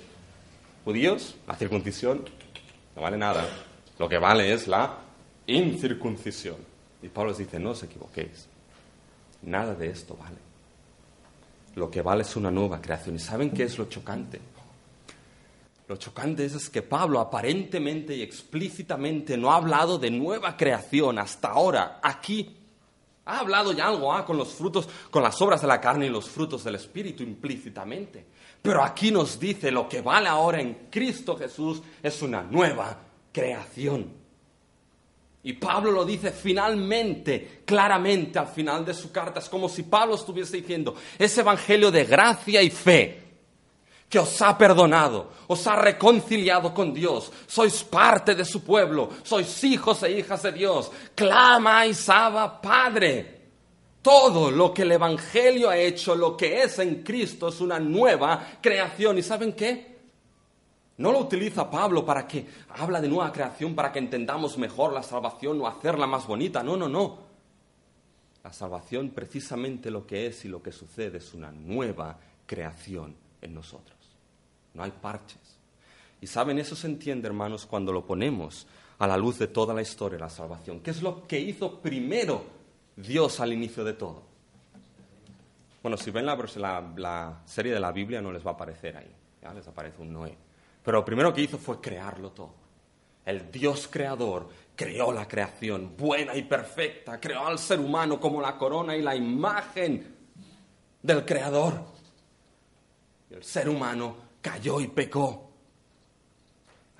[0.84, 2.24] Judíos, la circuncisión
[2.96, 3.48] no vale nada.
[3.98, 4.98] Lo que vale es la
[5.46, 6.56] incircuncisión.
[7.02, 8.46] Y Pablo les dice, no os equivoquéis.
[9.42, 10.36] Nada de esto vale.
[11.74, 13.16] Lo que vale es una nueva creación.
[13.16, 14.40] ¿Y saben qué es lo chocante?
[15.92, 21.48] Lo chocante es, que Pablo aparentemente y explícitamente no ha hablado de nueva creación hasta
[21.48, 22.56] ahora, aquí.
[23.26, 26.08] Ha hablado ya algo ah, con los frutos, con las obras de la carne y
[26.08, 28.24] los frutos del Espíritu implícitamente.
[28.62, 32.98] Pero aquí nos dice lo que vale ahora en Cristo Jesús es una nueva
[33.30, 34.14] creación.
[35.42, 39.40] Y Pablo lo dice finalmente, claramente al final de su carta.
[39.40, 43.21] Es como si Pablo estuviese diciendo, ese evangelio de gracia y fe
[44.12, 49.64] que os ha perdonado, os ha reconciliado con Dios, sois parte de su pueblo, sois
[49.64, 53.40] hijos e hijas de Dios, clamáis Abba Padre.
[54.02, 58.58] Todo lo que el Evangelio ha hecho, lo que es en Cristo, es una nueva
[58.60, 59.16] creación.
[59.16, 59.96] ¿Y saben qué?
[60.98, 65.02] No lo utiliza Pablo para que habla de nueva creación, para que entendamos mejor la
[65.02, 66.62] salvación o hacerla más bonita.
[66.62, 67.18] No, no, no.
[68.44, 73.54] La salvación precisamente lo que es y lo que sucede es una nueva creación en
[73.54, 74.01] nosotros
[74.74, 75.58] no hay parches.
[76.20, 78.66] Y saben, eso se entiende, hermanos, cuando lo ponemos
[78.98, 80.80] a la luz de toda la historia de la salvación.
[80.80, 82.44] ¿Qué es lo que hizo primero
[82.94, 84.22] Dios al inicio de todo?
[85.82, 89.10] Bueno, si ven la, serie de la Biblia no les va a aparecer ahí,
[89.42, 90.36] ya les aparece un Noé.
[90.84, 92.54] Pero lo primero que hizo fue crearlo todo.
[93.26, 98.56] El Dios creador creó la creación buena y perfecta, creó al ser humano como la
[98.56, 100.14] corona y la imagen
[101.02, 101.74] del creador.
[103.30, 105.48] El ser humano cayó y pecó.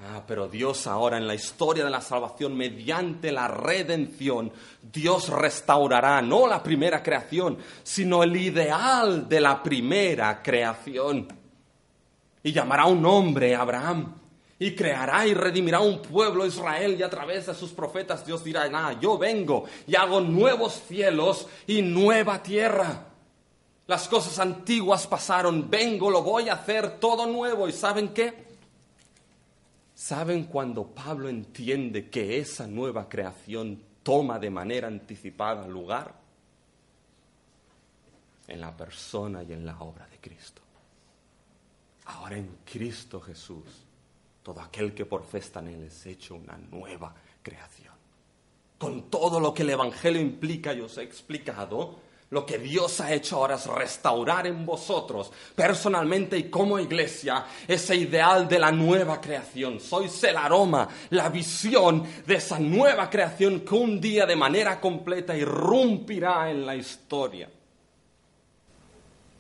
[0.05, 6.21] Ah, pero Dios ahora en la historia de la salvación, mediante la redención, Dios restaurará
[6.23, 11.29] no la primera creación, sino el ideal de la primera creación.
[12.43, 14.17] Y llamará un hombre Abraham.
[14.59, 18.71] Y creará y redimirá un pueblo Israel y a través de sus profetas Dios dirá,
[18.73, 23.12] ah, yo vengo y hago nuevos cielos y nueva tierra.
[23.87, 27.69] Las cosas antiguas pasaron, vengo, lo voy a hacer todo nuevo.
[27.69, 28.53] ¿Y saben qué?
[29.95, 36.15] ¿Saben cuando Pablo entiende que esa nueva creación toma de manera anticipada lugar?
[38.49, 40.63] En la persona y en la obra de Cristo.
[42.07, 43.65] Ahora en Cristo Jesús,
[44.43, 47.95] todo aquel que por fe está en Él es hecho una nueva creación.
[48.79, 52.01] Con todo lo que el Evangelio implica, yo os he explicado,
[52.33, 57.95] lo que Dios ha hecho ahora es restaurar en vosotros, personalmente y como iglesia, ese
[57.95, 59.79] ideal de la nueva creación.
[59.79, 65.37] Sois el aroma, la visión de esa nueva creación que un día de manera completa
[65.37, 67.51] irrumpirá en la historia.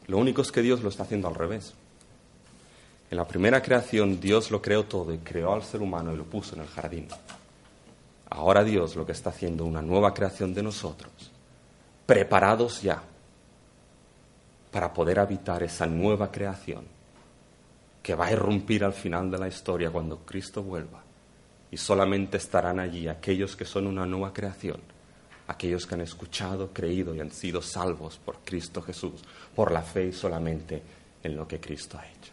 [0.09, 1.73] Lo único es que Dios lo está haciendo al revés.
[3.11, 6.25] En la primera creación Dios lo creó todo y creó al ser humano y lo
[6.25, 7.09] puso en el jardín.
[8.29, 11.32] Ahora Dios lo que está haciendo una nueva creación de nosotros
[12.07, 13.03] preparados ya
[14.71, 16.85] para poder habitar esa nueva creación
[18.03, 21.03] que va a irrumpir al final de la historia cuando Cristo vuelva.
[21.71, 24.81] Y solamente estarán allí aquellos que son una nueva creación,
[25.47, 29.23] aquellos que han escuchado, creído y han sido salvos por Cristo Jesús,
[29.55, 30.83] por la fe y solamente
[31.23, 32.33] en lo que Cristo ha hecho.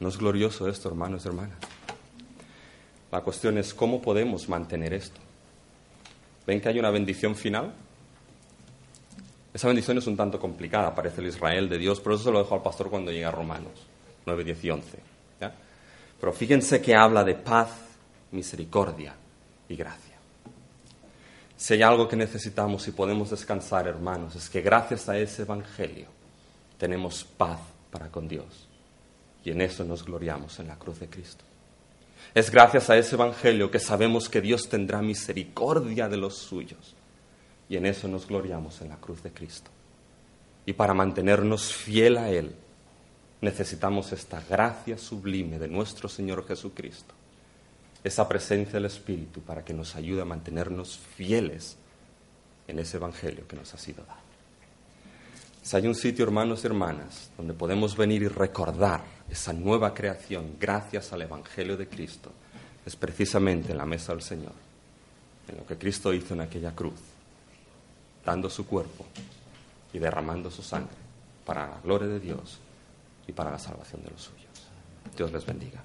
[0.00, 1.58] ¿No es glorioso esto, hermanos y hermanas?
[3.12, 5.20] La cuestión es cómo podemos mantener esto.
[6.46, 7.74] ¿Ven que hay una bendición final?
[9.52, 12.38] Esa bendición es un tanto complicada, parece el Israel de Dios, pero eso se lo
[12.38, 13.72] dejo al pastor cuando llega a Romanos
[14.26, 14.98] 9, 10 y 11.
[16.20, 17.70] Pero fíjense que habla de paz,
[18.32, 19.14] misericordia
[19.68, 20.16] y gracia.
[21.56, 26.08] Si hay algo que necesitamos y podemos descansar, hermanos, es que gracias a ese Evangelio
[26.78, 28.68] tenemos paz para con Dios.
[29.44, 31.44] Y en eso nos gloriamos en la cruz de Cristo.
[32.34, 36.94] Es gracias a ese Evangelio que sabemos que Dios tendrá misericordia de los suyos
[37.70, 39.70] y en eso nos gloriamos en la cruz de Cristo.
[40.66, 42.52] Y para mantenernos fiel a Él,
[43.40, 47.14] necesitamos esta gracia sublime de nuestro Señor Jesucristo,
[48.02, 51.76] esa presencia del Espíritu para que nos ayude a mantenernos fieles
[52.66, 54.20] en ese Evangelio que nos ha sido dado.
[55.62, 60.56] Si hay un sitio, hermanos y hermanas, donde podemos venir y recordar esa nueva creación
[60.58, 62.32] gracias al Evangelio de Cristo,
[62.84, 64.54] es precisamente en la mesa del Señor,
[65.46, 67.09] en lo que Cristo hizo en aquella cruz
[68.24, 69.04] dando su cuerpo
[69.92, 70.96] y derramando su sangre
[71.44, 72.58] para la gloria de Dios
[73.26, 74.46] y para la salvación de los suyos.
[75.16, 75.82] Dios les bendiga.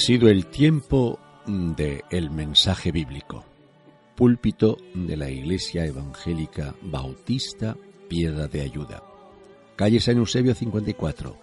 [0.00, 3.44] Sido el tiempo de el mensaje bíblico.
[4.16, 7.76] Púlpito de la Iglesia Evangélica Bautista
[8.08, 9.02] Piedra de Ayuda.
[9.76, 11.36] Calle San Eusebio 54.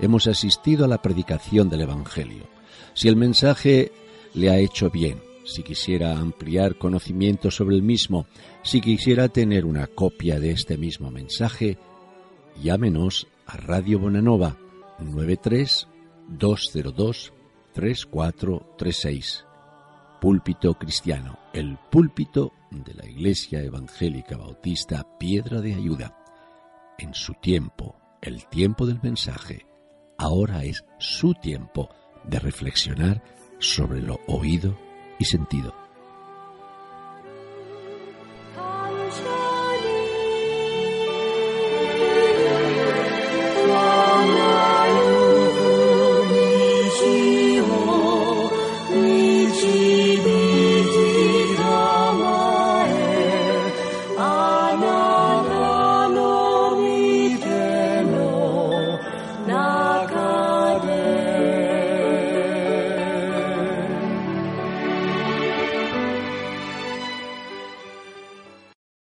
[0.00, 2.46] Hemos asistido a la predicación del Evangelio.
[2.92, 3.90] Si el mensaje
[4.34, 8.26] le ha hecho bien, si quisiera ampliar conocimiento sobre el mismo,
[8.62, 11.78] si quisiera tener una copia de este mismo mensaje,
[12.62, 14.58] llámenos a Radio Bonanova
[14.98, 15.88] 93
[16.28, 17.32] 202
[17.74, 19.44] 3436.
[20.20, 26.16] Púlpito Cristiano, el púlpito de la Iglesia Evangélica Bautista Piedra de Ayuda.
[26.98, 29.66] En su tiempo, el tiempo del mensaje,
[30.16, 31.90] ahora es su tiempo
[32.24, 33.22] de reflexionar
[33.58, 34.78] sobre lo oído
[35.18, 35.83] y sentido.